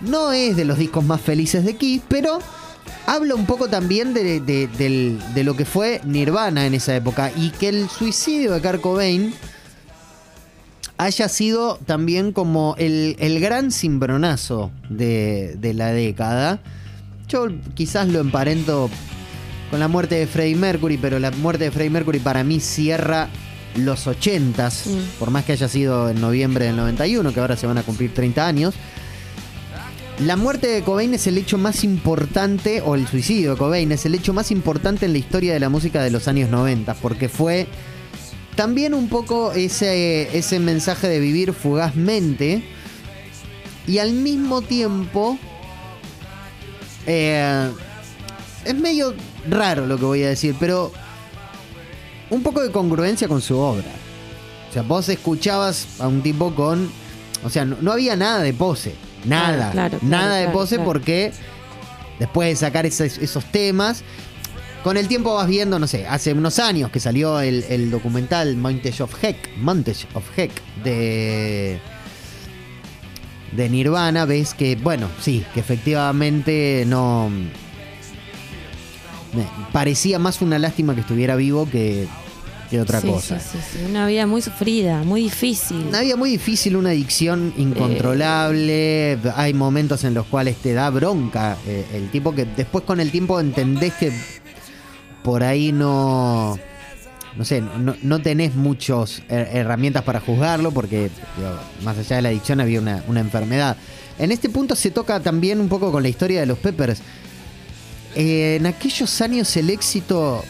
No 0.00 0.30
es 0.32 0.54
de 0.56 0.64
los 0.64 0.78
discos 0.78 1.02
más 1.04 1.20
felices 1.20 1.64
de 1.64 1.74
Kiss, 1.74 2.02
pero 2.06 2.38
habla 3.06 3.34
un 3.34 3.46
poco 3.46 3.68
también 3.68 4.14
de, 4.14 4.40
de- 4.40 5.44
lo 5.44 5.56
que 5.56 5.64
fue 5.64 6.00
Nirvana 6.04 6.66
en 6.66 6.74
esa 6.74 6.94
época. 6.96 7.30
Y 7.36 7.50
que 7.50 7.68
el 7.68 7.88
suicidio 7.88 8.52
de 8.52 8.60
Kurt 8.60 8.80
Cobain 8.80 9.34
haya 10.98 11.28
sido 11.28 11.78
también 11.86 12.32
como 12.32 12.74
el, 12.78 13.16
el 13.18 13.40
gran 13.40 13.72
cimbronazo 13.72 14.70
de, 14.88 15.56
de 15.58 15.74
la 15.74 15.92
década. 15.92 16.60
Yo 17.28 17.46
quizás 17.74 18.08
lo 18.08 18.20
emparento 18.20 18.88
con 19.70 19.80
la 19.80 19.88
muerte 19.88 20.16
de 20.16 20.26
Freddie 20.26 20.54
Mercury, 20.56 20.98
pero 20.98 21.18
la 21.18 21.30
muerte 21.30 21.64
de 21.64 21.70
Freddie 21.70 21.90
Mercury 21.90 22.18
para 22.18 22.44
mí 22.44 22.60
cierra 22.60 23.28
los 23.76 24.06
80s, 24.06 24.86
Mm. 24.86 25.18
por 25.18 25.30
más 25.30 25.44
que 25.44 25.52
haya 25.52 25.66
sido 25.66 26.10
en 26.10 26.20
noviembre 26.20 26.66
del 26.66 26.76
91, 26.76 27.32
que 27.32 27.40
ahora 27.40 27.56
se 27.56 27.66
van 27.66 27.78
a 27.78 27.82
cumplir 27.82 28.12
30 28.12 28.46
años. 28.46 28.74
La 30.24 30.36
muerte 30.36 30.68
de 30.68 30.82
Cobain 30.82 31.12
es 31.14 31.26
el 31.26 31.36
hecho 31.36 31.58
más 31.58 31.82
importante, 31.82 32.80
o 32.80 32.94
el 32.94 33.08
suicidio 33.08 33.52
de 33.52 33.56
Cobain 33.56 33.90
es 33.90 34.06
el 34.06 34.14
hecho 34.14 34.32
más 34.32 34.52
importante 34.52 35.04
en 35.04 35.12
la 35.12 35.18
historia 35.18 35.52
de 35.52 35.58
la 35.58 35.68
música 35.68 36.00
de 36.00 36.12
los 36.12 36.28
años 36.28 36.48
90, 36.48 36.94
porque 36.94 37.28
fue 37.28 37.66
también 38.54 38.94
un 38.94 39.08
poco 39.08 39.50
ese, 39.50 40.36
ese 40.38 40.60
mensaje 40.60 41.08
de 41.08 41.18
vivir 41.18 41.52
fugazmente 41.52 42.62
y 43.88 43.98
al 43.98 44.12
mismo 44.12 44.62
tiempo 44.62 45.38
eh, 47.06 47.68
es 48.64 48.74
medio 48.76 49.14
raro 49.50 49.86
lo 49.88 49.98
que 49.98 50.04
voy 50.04 50.22
a 50.22 50.28
decir, 50.28 50.54
pero 50.60 50.92
un 52.30 52.44
poco 52.44 52.62
de 52.62 52.70
congruencia 52.70 53.26
con 53.26 53.40
su 53.40 53.58
obra. 53.58 53.90
O 54.70 54.72
sea, 54.72 54.82
vos 54.82 55.08
escuchabas 55.08 56.00
a 56.00 56.06
un 56.06 56.22
tipo 56.22 56.54
con... 56.54 56.88
O 57.42 57.50
sea, 57.50 57.64
no, 57.64 57.76
no 57.80 57.90
había 57.90 58.14
nada 58.14 58.40
de 58.40 58.54
pose. 58.54 58.94
Nada. 59.24 59.70
Claro, 59.70 59.98
nada 60.02 60.36
de 60.36 60.44
claro, 60.44 60.58
pose 60.58 60.78
porque 60.78 61.32
después 62.18 62.48
de 62.48 62.56
sacar 62.56 62.86
esos, 62.86 63.18
esos 63.18 63.44
temas, 63.46 64.02
con 64.82 64.96
el 64.96 65.08
tiempo 65.08 65.34
vas 65.34 65.46
viendo, 65.46 65.78
no 65.78 65.86
sé, 65.86 66.06
hace 66.06 66.32
unos 66.32 66.58
años 66.58 66.90
que 66.90 67.00
salió 67.00 67.40
el, 67.40 67.64
el 67.68 67.90
documental 67.90 68.56
Montage 68.56 69.02
of 69.02 69.22
Heck, 69.22 69.56
Montage 69.58 70.06
of 70.14 70.24
Heck 70.36 70.50
de 70.82 71.80
de 73.52 73.68
Nirvana, 73.68 74.24
ves 74.24 74.54
que, 74.54 74.76
bueno, 74.76 75.08
sí, 75.20 75.44
que 75.54 75.60
efectivamente 75.60 76.84
no 76.86 77.30
parecía 79.72 80.18
más 80.18 80.42
una 80.42 80.58
lástima 80.58 80.94
que 80.94 81.02
estuviera 81.02 81.36
vivo 81.36 81.68
que, 81.70 82.06
que 82.72 82.80
otra 82.80 83.02
Sí, 83.02 83.06
cosa. 83.06 83.38
Sí, 83.38 83.58
sí. 83.70 83.78
Una 83.88 84.06
vida 84.06 84.26
muy 84.26 84.40
sufrida, 84.40 85.02
muy 85.02 85.24
difícil. 85.24 85.76
Una 85.88 86.00
vida 86.00 86.16
muy 86.16 86.30
difícil, 86.30 86.74
una 86.74 86.88
adicción 86.88 87.52
incontrolable. 87.58 89.18
Hay 89.36 89.52
momentos 89.52 90.04
en 90.04 90.14
los 90.14 90.24
cuales 90.26 90.56
te 90.56 90.72
da 90.72 90.88
bronca 90.88 91.58
eh, 91.66 91.84
el 91.92 92.10
tipo 92.10 92.34
que 92.34 92.46
después 92.46 92.84
con 92.84 92.98
el 92.98 93.10
tiempo 93.10 93.38
entendés 93.38 93.92
que 93.94 94.10
por 95.22 95.42
ahí 95.42 95.70
no. 95.70 96.58
No 97.36 97.44
sé, 97.44 97.60
no, 97.60 97.94
no 98.02 98.20
tenés 98.20 98.54
muchas 98.54 99.22
herramientas 99.28 100.02
para 100.02 100.20
juzgarlo 100.20 100.70
porque 100.70 101.10
digo, 101.36 101.50
más 101.82 101.96
allá 101.98 102.16
de 102.16 102.22
la 102.22 102.28
adicción 102.30 102.60
había 102.60 102.80
una, 102.80 103.02
una 103.06 103.20
enfermedad. 103.20 103.76
En 104.18 104.32
este 104.32 104.48
punto 104.48 104.74
se 104.76 104.90
toca 104.90 105.20
también 105.20 105.60
un 105.60 105.68
poco 105.68 105.90
con 105.92 106.02
la 106.02 106.08
historia 106.10 106.40
de 106.40 106.46
los 106.46 106.58
Peppers. 106.58 107.00
Eh, 108.14 108.56
en 108.60 108.66
aquellos 108.66 109.20
años 109.20 109.54
el 109.56 109.70
éxito 109.70 110.44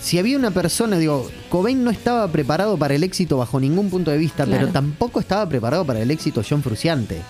si 0.00 0.18
había 0.18 0.36
una 0.38 0.50
persona, 0.50 0.98
digo, 0.98 1.30
Cobain 1.48 1.82
no 1.84 1.90
estaba 1.90 2.26
preparado 2.28 2.76
para 2.76 2.94
el 2.94 3.02
éxito 3.04 3.36
bajo 3.38 3.58
ningún 3.60 3.90
punto 3.90 4.10
de 4.10 4.18
vista, 4.18 4.44
Claro. 4.44 4.60
pero 4.60 4.72
tampoco 4.72 5.20
estaba 5.20 5.48
preparado 5.48 5.84
para 5.84 6.00
el 6.00 6.10
éxito 6.10 6.42
John 6.48 6.62
Fruciante. 6.62 7.20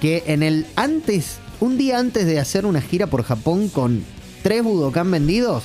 Que 0.00 0.24
en 0.26 0.42
el 0.42 0.66
antes, 0.76 1.36
un 1.60 1.78
día 1.78 1.98
antes 1.98 2.26
de 2.26 2.40
hacer 2.40 2.66
una 2.66 2.80
gira 2.80 3.06
por 3.06 3.22
Japón 3.22 3.68
con 3.68 4.04
tres 4.42 4.64
Budokan 4.64 5.10
vendidos, 5.10 5.62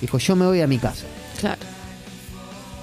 dijo, 0.00 0.18
yo 0.18 0.34
me 0.34 0.46
voy 0.46 0.60
a 0.60 0.66
mi 0.66 0.78
casa. 0.78 1.04
Claro. 1.40 1.60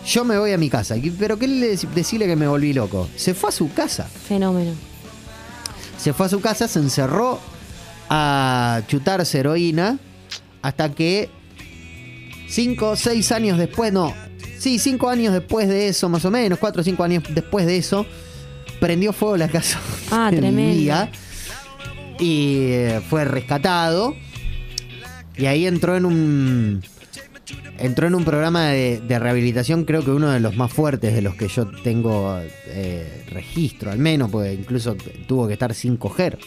Yo 0.06 0.24
me 0.26 0.38
voy 0.38 0.52
a 0.52 0.58
mi 0.58 0.70
casa. 0.70 0.96
Pero 1.18 1.40
¿qué 1.40 1.48
le 1.48 1.74
dec- 1.74 1.90
decirle 1.94 2.28
que 2.28 2.36
me 2.36 2.48
volví 2.48 2.74
loco? 2.74 3.08
Se 3.16 3.34
fue 3.34 3.50
a 3.50 3.52
su 3.54 3.72
casa. 3.74 4.04
Fenómeno. 4.04 4.72
Se 5.98 6.12
fue 6.14 6.26
a 6.26 6.30
su 6.30 6.42
casa, 6.42 6.68
se 6.68 6.80
encerró 6.80 7.40
a 8.10 8.82
chutarse 8.88 9.40
heroína 9.40 9.98
hasta 10.62 10.90
que 10.94 11.30
cinco 12.54 12.92
o 12.92 12.96
seis 12.96 13.32
años 13.32 13.58
después, 13.58 13.92
no, 13.92 14.14
sí, 14.60 14.80
cinco 14.80 15.10
años 15.10 15.34
después 15.34 15.68
de 15.68 15.88
eso, 15.88 16.10
más 16.10 16.24
o 16.26 16.32
menos, 16.32 16.60
cuatro 16.60 16.82
o 16.82 16.84
cinco 16.84 17.04
años 17.04 17.24
después 17.30 17.66
de 17.66 17.78
eso, 17.78 18.06
prendió 18.80 19.12
fuego 19.14 19.38
la 19.38 19.48
casa 19.50 19.80
Ah, 20.12 20.30
tremendo. 20.36 21.08
y 22.20 22.58
eh, 22.72 23.02
fue 23.10 23.26
rescatado 23.26 24.16
y 25.38 25.46
ahí 25.48 25.66
entró 25.66 25.98
en 25.98 26.06
un 26.06 26.84
entró 27.80 28.08
en 28.08 28.16
un 28.16 28.24
programa 28.24 28.68
de, 28.68 29.02
de 29.02 29.20
rehabilitación 29.20 29.84
creo 29.86 30.04
que 30.06 30.12
uno 30.12 30.30
de 30.30 30.40
los 30.40 30.56
más 30.56 30.72
fuertes 30.72 31.14
de 31.16 31.22
los 31.24 31.36
que 31.36 31.48
yo 31.48 31.66
tengo 31.84 32.40
eh, 32.68 33.26
registro 33.32 33.92
al 33.92 33.98
menos 33.98 34.30
porque 34.30 34.54
incluso 34.54 34.96
tuvo 35.28 35.48
que 35.48 35.54
estar 35.54 35.74
sin 35.74 35.98
coger 35.98 36.38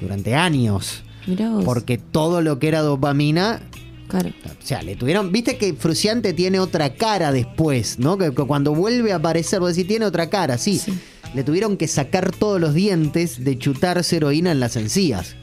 durante 0.00 0.34
años 0.36 1.02
Mirá 1.26 1.50
vos. 1.50 1.64
porque 1.64 1.98
todo 1.98 2.40
lo 2.42 2.58
que 2.60 2.68
era 2.68 2.80
dopamina 2.80 3.60
Claro. 4.08 4.30
o 4.46 4.66
sea, 4.66 4.82
le 4.82 4.96
tuvieron. 4.96 5.30
Viste 5.30 5.58
que 5.58 5.74
Fruciante 5.74 6.32
tiene 6.32 6.58
otra 6.60 6.94
cara 6.94 7.30
después, 7.30 7.98
¿no? 7.98 8.16
Que, 8.18 8.30
que 8.34 8.42
cuando 8.44 8.74
vuelve 8.74 9.12
a 9.12 9.16
aparecer, 9.16 9.60
vos 9.60 9.74
decís, 9.76 9.86
tiene 9.88 10.06
otra 10.06 10.28
cara, 10.30 10.56
sí. 10.58 10.78
Sí. 10.78 10.92
Le 11.34 11.44
tuvieron 11.44 11.76
que 11.76 11.86
sacar 11.88 12.30
todos 12.32 12.58
los 12.58 12.72
dientes 12.72 13.44
de 13.44 13.58
chutarse 13.58 14.16
heroína 14.16 14.50
en 14.50 14.60
las 14.60 14.76
encías. 14.76 15.36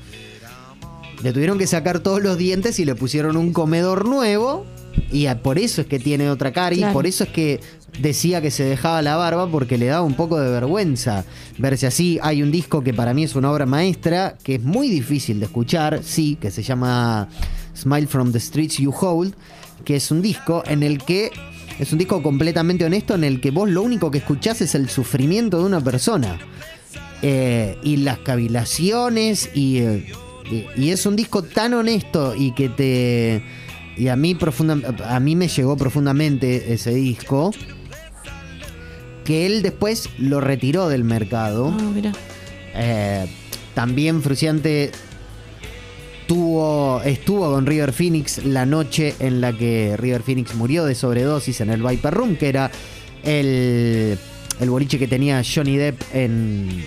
Le 1.23 1.32
tuvieron 1.32 1.58
que 1.58 1.67
sacar 1.67 1.99
todos 1.99 2.21
los 2.21 2.38
dientes 2.38 2.80
y 2.80 2.86
le 2.86 2.95
pusieron 2.95 3.38
un 3.38 3.54
comedor 3.54 4.08
nuevo. 4.08 4.65
Y 5.12 5.25
a- 5.28 5.41
por 5.41 5.60
eso 5.60 5.82
es 5.82 5.88
que 5.88 5.99
tiene 5.99 6.30
otra 6.30 6.51
cara. 6.54 6.75
Y 6.75 6.84
por 6.86 7.06
eso 7.08 7.23
es 7.25 7.30
que 7.30 7.60
decía 7.99 8.41
que 8.41 8.51
se 8.51 8.63
dejaba 8.63 9.01
la 9.01 9.15
barba 9.15 9.49
porque 9.49 9.78
le 9.78 9.86
daba 9.88 10.01
un 10.04 10.15
poco 10.15 10.39
de 10.39 10.49
vergüenza 10.49 11.23
verse 11.58 11.88
así. 11.88 12.19
Hay 12.21 12.41
un 12.43 12.51
disco 12.51 12.82
que 12.84 12.93
para 12.93 13.13
mí 13.13 13.23
es 13.23 13.36
una 13.36 13.51
obra 13.51 13.65
maestra, 13.65 14.38
que 14.43 14.56
es 14.56 14.63
muy 14.63 14.89
difícil 14.89 15.39
de 15.39 15.45
escuchar, 15.45 16.01
sí, 16.04 16.38
que 16.39 16.51
se 16.51 16.63
llama 16.63 17.30
Smile 17.75 18.07
from 18.07 18.31
the 18.31 18.39
Streets 18.39 18.77
You 18.77 18.91
Hold, 18.91 19.33
que 19.83 19.95
es 19.97 20.09
un 20.11 20.21
disco 20.21 20.63
en 20.65 20.81
el 20.83 20.97
que 21.03 21.31
es 21.77 21.91
un 21.91 21.97
disco 21.99 22.23
completamente 22.23 22.85
honesto 22.85 23.15
en 23.15 23.23
el 23.25 23.41
que 23.41 23.51
vos 23.51 23.69
lo 23.69 23.81
único 23.81 24.09
que 24.09 24.19
escuchás 24.19 24.61
es 24.61 24.75
el 24.75 24.89
sufrimiento 24.89 25.59
de 25.59 25.65
una 25.65 25.81
persona. 25.81 26.39
Eh, 27.21 27.77
y 27.83 27.97
las 27.97 28.19
cavilaciones 28.19 29.49
y, 29.53 29.77
eh, 29.79 30.05
y- 30.77 30.89
es 30.89 31.05
un 31.05 31.15
disco 31.15 31.43
tan 31.43 31.73
honesto 31.73 32.35
y 32.35 32.51
que 32.53 32.69
te 32.69 33.43
y 33.97 34.09
a 34.09 34.15
mí, 34.17 34.35
profunda, 34.35 34.77
a 35.09 35.19
mí 35.21 35.35
me 35.38 35.47
llegó 35.47 35.77
profundamente 35.77 36.73
ese 36.73 36.93
disco, 36.93 37.51
que 39.23 39.45
él 39.45 39.61
después 39.61 40.09
lo 40.17 40.41
retiró 40.41 40.88
del 40.89 41.03
mercado. 41.03 41.73
Ah, 41.77 41.91
mira. 41.93 42.11
Eh, 42.75 43.25
también 43.73 44.21
Fruciante 44.21 44.91
tuvo, 46.27 47.01
estuvo 47.03 47.51
con 47.51 47.65
River 47.65 47.93
Phoenix 47.93 48.43
la 48.45 48.65
noche 48.65 49.15
en 49.19 49.41
la 49.41 49.53
que 49.53 49.95
River 49.97 50.23
Phoenix 50.23 50.55
murió 50.55 50.85
de 50.85 50.95
sobredosis 50.95 51.61
en 51.61 51.69
el 51.69 51.83
Viper 51.83 52.13
Room, 52.13 52.35
que 52.35 52.49
era 52.49 52.71
el, 53.23 54.17
el 54.59 54.69
boliche 54.69 54.99
que 54.99 55.07
tenía 55.07 55.41
Johnny 55.43 55.77
Depp 55.77 56.01
en, 56.13 56.83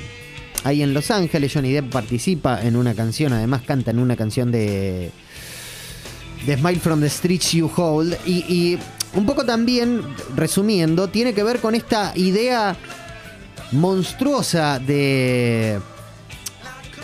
ahí 0.64 0.82
en 0.82 0.94
Los 0.94 1.10
Ángeles. 1.10 1.52
Johnny 1.52 1.72
Depp 1.72 1.90
participa 1.90 2.62
en 2.62 2.76
una 2.76 2.94
canción, 2.94 3.32
además 3.32 3.62
canta 3.62 3.90
en 3.90 3.98
una 3.98 4.16
canción 4.16 4.50
de, 4.50 5.10
de 6.46 6.56
Smile 6.56 6.80
from 6.80 7.00
the 7.00 7.08
Streets 7.08 7.52
You 7.52 7.70
Hold. 7.74 8.16
Y 8.26 8.78
un 9.14 9.26
poco 9.26 9.44
también, 9.44 10.02
resumiendo, 10.36 11.08
tiene 11.08 11.32
que 11.32 11.42
ver 11.42 11.60
con 11.60 11.74
esta 11.74 12.12
idea 12.14 12.76
monstruosa 13.72 14.78
de, 14.78 15.78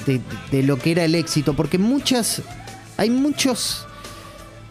de, 0.07 0.21
de 0.51 0.63
lo 0.63 0.79
que 0.79 0.93
era 0.93 1.05
el 1.05 1.15
éxito, 1.15 1.55
porque 1.55 1.79
muchas, 1.79 2.43
hay 2.97 3.11
muchos, 3.11 3.87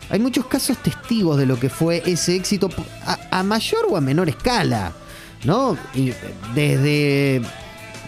hay 0.09 0.19
muchos 0.19 0.45
casos 0.47 0.77
testigos 0.77 1.38
de 1.38 1.45
lo 1.45 1.59
que 1.59 1.69
fue 1.69 2.01
ese 2.05 2.36
éxito 2.36 2.69
a, 3.05 3.17
a 3.39 3.43
mayor 3.43 3.86
o 3.89 3.97
a 3.97 4.01
menor 4.01 4.29
escala, 4.29 4.93
¿no? 5.43 5.77
Y 5.95 6.12
desde 6.55 7.41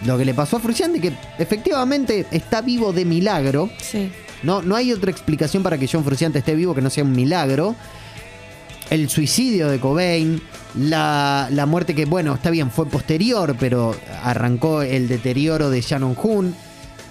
lo 0.04 0.18
que 0.18 0.24
le 0.24 0.34
pasó 0.34 0.56
a 0.58 0.60
Frusciante, 0.60 1.00
que 1.00 1.12
efectivamente 1.38 2.26
está 2.30 2.60
vivo 2.60 2.92
de 2.92 3.04
milagro, 3.04 3.70
Sí. 3.80 4.10
no, 4.42 4.62
no 4.62 4.76
hay 4.76 4.92
otra 4.92 5.10
explicación 5.10 5.62
para 5.62 5.78
que 5.78 5.88
John 5.90 6.04
Frusciante 6.04 6.38
esté 6.38 6.54
vivo 6.54 6.74
que 6.74 6.82
no 6.82 6.90
sea 6.90 7.04
un 7.04 7.12
milagro. 7.12 7.74
El 8.88 9.08
suicidio 9.08 9.68
de 9.68 9.80
Cobain, 9.80 10.40
la, 10.78 11.48
la 11.50 11.66
muerte 11.66 11.92
que, 11.94 12.04
bueno, 12.04 12.34
está 12.34 12.50
bien, 12.50 12.70
fue 12.70 12.86
posterior, 12.86 13.56
pero 13.58 13.96
arrancó 14.22 14.82
el 14.82 15.08
deterioro 15.08 15.70
de 15.70 15.80
Shannon 15.80 16.14
Hoon. 16.22 16.54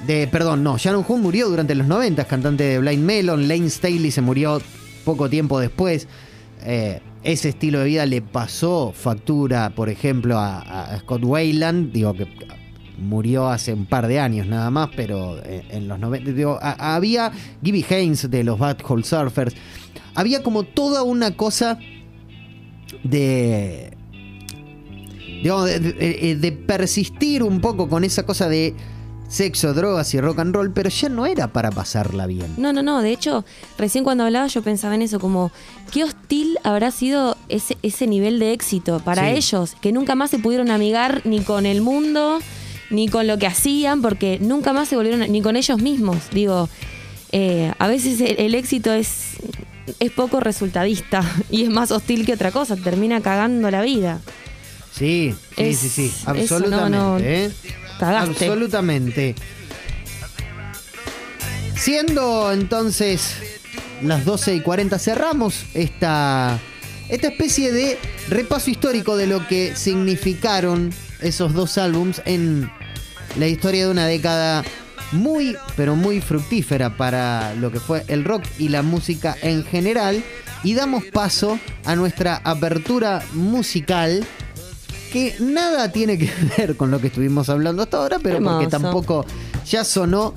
De, 0.07 0.27
perdón, 0.27 0.63
no, 0.63 0.77
Shannon 0.77 1.03
Hoon 1.07 1.21
murió 1.21 1.49
durante 1.49 1.73
los 1.75 1.87
90, 1.87 2.25
cantante 2.25 2.63
de 2.63 2.79
Blind 2.79 3.03
Melon. 3.03 3.47
Lane 3.47 3.69
Staley 3.69 4.11
se 4.11 4.21
murió 4.21 4.61
poco 5.03 5.29
tiempo 5.29 5.59
después. 5.59 6.07
Eh, 6.63 7.01
ese 7.23 7.49
estilo 7.49 7.79
de 7.79 7.85
vida 7.85 8.05
le 8.05 8.21
pasó 8.21 8.93
factura, 8.95 9.71
por 9.71 9.89
ejemplo, 9.89 10.37
a, 10.37 10.95
Scott 10.99 11.23
Wayland. 11.23 11.91
Digo 11.91 12.13
que 12.13 12.27
murió 12.99 13.47
hace 13.49 13.73
un 13.73 13.87
par 13.87 14.07
de 14.07 14.19
años 14.19 14.45
nada 14.47 14.69
más, 14.69 14.89
pero 14.95 15.39
eh, 15.43 15.63
en 15.69 15.87
los 15.87 15.97
90. 15.99 16.31
Digo, 16.31 16.59
había 16.61 17.31
Gibby 17.63 17.83
Haynes 17.89 18.29
de 18.29 18.43
los 18.43 18.59
Bad 18.59 18.77
Hole 18.87 19.03
Surfers. 19.03 19.55
Había 20.13 20.43
como 20.43 20.63
toda 20.63 21.01
una 21.03 21.35
cosa 21.35 21.79
de, 23.03 23.91
de- 25.43 26.37
de 26.39 26.51
persistir 26.51 27.43
un 27.43 27.59
poco 27.59 27.89
con 27.89 28.03
esa 28.03 28.23
cosa 28.23 28.47
de 28.47 28.73
sexo, 29.27 29.73
drogas 29.73 30.13
y 30.13 30.21
rock 30.21 30.39
and 30.39 30.55
roll, 30.55 30.71
pero 30.71 30.89
ya 30.89 31.09
no 31.09 31.25
era 31.25 31.47
para 31.47 31.71
pasarla 31.71 32.25
bien. 32.27 32.53
No, 32.57 32.71
no, 32.73 32.81
no. 32.83 33.01
De 33.01 33.11
hecho, 33.11 33.43
recién 33.77 34.03
cuando 34.03 34.23
hablaba 34.23 34.47
yo 34.47 34.61
pensaba 34.61 34.95
en 34.95 35.01
eso, 35.01 35.19
como 35.19 35.51
qué 35.91 36.03
hostil 36.03 36.57
habrá 36.63 36.91
sido 36.91 37.35
ese, 37.49 37.77
ese 37.81 38.07
nivel 38.07 38.39
de 38.39 38.53
éxito 38.53 38.99
para 38.99 39.23
Sí. 39.29 39.35
ellos, 39.37 39.75
que 39.81 39.91
nunca 39.91 40.15
más 40.15 40.29
se 40.29 40.39
pudieron 40.39 40.71
amigar 40.71 41.21
ni 41.25 41.41
con 41.41 41.65
el 41.65 41.81
mundo, 41.81 42.39
ni 42.89 43.07
con 43.09 43.27
lo 43.27 43.37
que 43.37 43.47
hacían, 43.47 44.01
porque 44.01 44.37
nunca 44.39 44.71
más 44.73 44.87
se 44.87 44.95
volvieron, 44.95 45.29
ni 45.31 45.41
con 45.41 45.55
ellos 45.55 45.81
mismos. 45.81 46.17
Digo, 46.31 46.69
eh, 47.31 47.73
a 47.79 47.87
veces 47.87 48.21
el, 48.21 48.35
el 48.39 48.55
éxito 48.55 48.93
es, 48.93 49.37
es 49.99 50.11
poco 50.11 50.39
resultadista 50.39 51.23
y 51.51 51.63
es 51.63 51.69
más 51.69 51.91
hostil 51.91 52.25
que 52.25 52.33
otra 52.33 52.51
cosa, 52.51 52.75
termina 52.77 53.21
cagando 53.21 53.69
la 53.71 53.81
vida. 53.81 54.21
Sí, 54.93 55.35
sí, 55.57 55.63
Es- 55.63 55.79
sí, 55.79 55.89
sí, 55.89 56.05
eso, 56.05 56.29
absolutamente. 56.29 56.97
no, 56.97 57.17
no. 57.17 57.19
¿eh? 57.19 57.51
Absolutamente. 57.99 59.35
Siendo 61.75 62.51
entonces 62.51 63.35
las 64.01 64.25
12 64.25 64.55
y 64.55 64.61
40, 64.61 64.97
cerramos 64.99 65.65
esta, 65.73 66.59
esta 67.09 67.27
especie 67.27 67.71
de 67.71 67.99
repaso 68.29 68.69
histórico 68.69 69.15
de 69.17 69.27
lo 69.27 69.45
que 69.47 69.75
significaron 69.75 70.91
esos 71.21 71.53
dos 71.53 71.77
álbums 71.77 72.21
en 72.25 72.69
la 73.37 73.47
historia 73.47 73.85
de 73.85 73.91
una 73.91 74.07
década 74.07 74.63
muy, 75.11 75.55
pero 75.75 75.95
muy 75.95 76.21
fructífera 76.21 76.97
para 76.97 77.53
lo 77.55 77.71
que 77.71 77.79
fue 77.79 78.03
el 78.07 78.23
rock 78.23 78.43
y 78.57 78.69
la 78.69 78.81
música 78.81 79.35
en 79.41 79.63
general. 79.63 80.23
Y 80.63 80.73
damos 80.73 81.03
paso 81.05 81.59
a 81.85 81.95
nuestra 81.95 82.41
apertura 82.43 83.21
musical 83.33 84.25
que 85.15 85.33
nada 85.39 85.93
tiene 85.93 86.17
que 86.17 86.29
ver 86.57 86.75
con 86.75 86.91
lo 86.91 86.99
que 86.99 87.07
estuvimos 87.07 87.47
hablando 87.47 87.83
hasta 87.83 87.95
ahora, 87.99 88.17
pero 88.21 88.43
porque 88.43 88.67
tampoco 88.67 89.25
ya 89.65 89.85
sonó, 89.85 90.33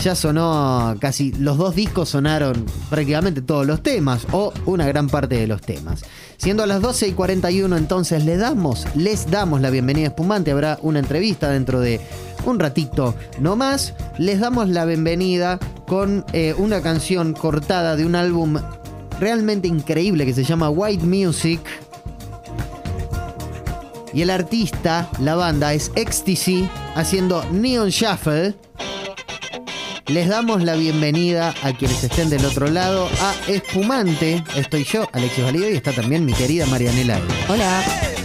ya 0.00 0.16
sonó 0.16 0.96
casi 1.00 1.30
los 1.34 1.56
dos 1.56 1.76
discos 1.76 2.08
sonaron 2.08 2.66
prácticamente 2.90 3.40
todos 3.40 3.64
los 3.64 3.84
temas 3.84 4.26
o 4.32 4.52
una 4.64 4.84
gran 4.88 5.08
parte 5.08 5.36
de 5.36 5.46
los 5.46 5.60
temas. 5.60 6.02
Siendo 6.38 6.64
a 6.64 6.66
las 6.66 6.82
12 6.82 7.06
y 7.06 7.12
41 7.12 7.76
entonces 7.76 8.24
le 8.24 8.36
damos, 8.36 8.84
les 8.96 9.30
damos 9.30 9.60
la 9.60 9.70
bienvenida 9.70 10.06
a 10.06 10.08
Espumante, 10.08 10.50
habrá 10.50 10.80
una 10.82 10.98
entrevista 10.98 11.48
dentro 11.50 11.78
de 11.78 12.00
un 12.46 12.58
ratito 12.58 13.14
no 13.38 13.54
más, 13.54 13.94
les 14.18 14.40
damos 14.40 14.68
la 14.68 14.86
bienvenida 14.86 15.60
con 15.86 16.24
eh, 16.32 16.52
una 16.58 16.82
canción 16.82 17.32
cortada 17.32 17.94
de 17.94 18.04
un 18.04 18.16
álbum 18.16 18.58
realmente 19.20 19.68
increíble 19.68 20.26
que 20.26 20.34
se 20.34 20.44
llama 20.44 20.68
White 20.68 21.04
Music. 21.04 21.60
Y 24.16 24.22
el 24.22 24.30
artista, 24.30 25.10
la 25.20 25.34
banda, 25.34 25.74
es 25.74 25.92
Ecstasy 25.94 26.66
haciendo 26.94 27.44
Neon 27.52 27.90
Shuffle. 27.90 28.54
Les 30.06 30.26
damos 30.26 30.62
la 30.62 30.74
bienvenida 30.74 31.54
a 31.62 31.74
quienes 31.74 32.02
estén 32.02 32.30
del 32.30 32.46
otro 32.46 32.66
lado 32.68 33.10
a 33.20 33.34
Espumante. 33.46 34.42
Estoy 34.56 34.84
yo, 34.84 35.06
Alexis 35.12 35.44
Valido, 35.44 35.68
y 35.68 35.74
está 35.74 35.92
también 35.92 36.24
mi 36.24 36.32
querida 36.32 36.64
Marianela. 36.64 37.20
Hola. 37.50 38.15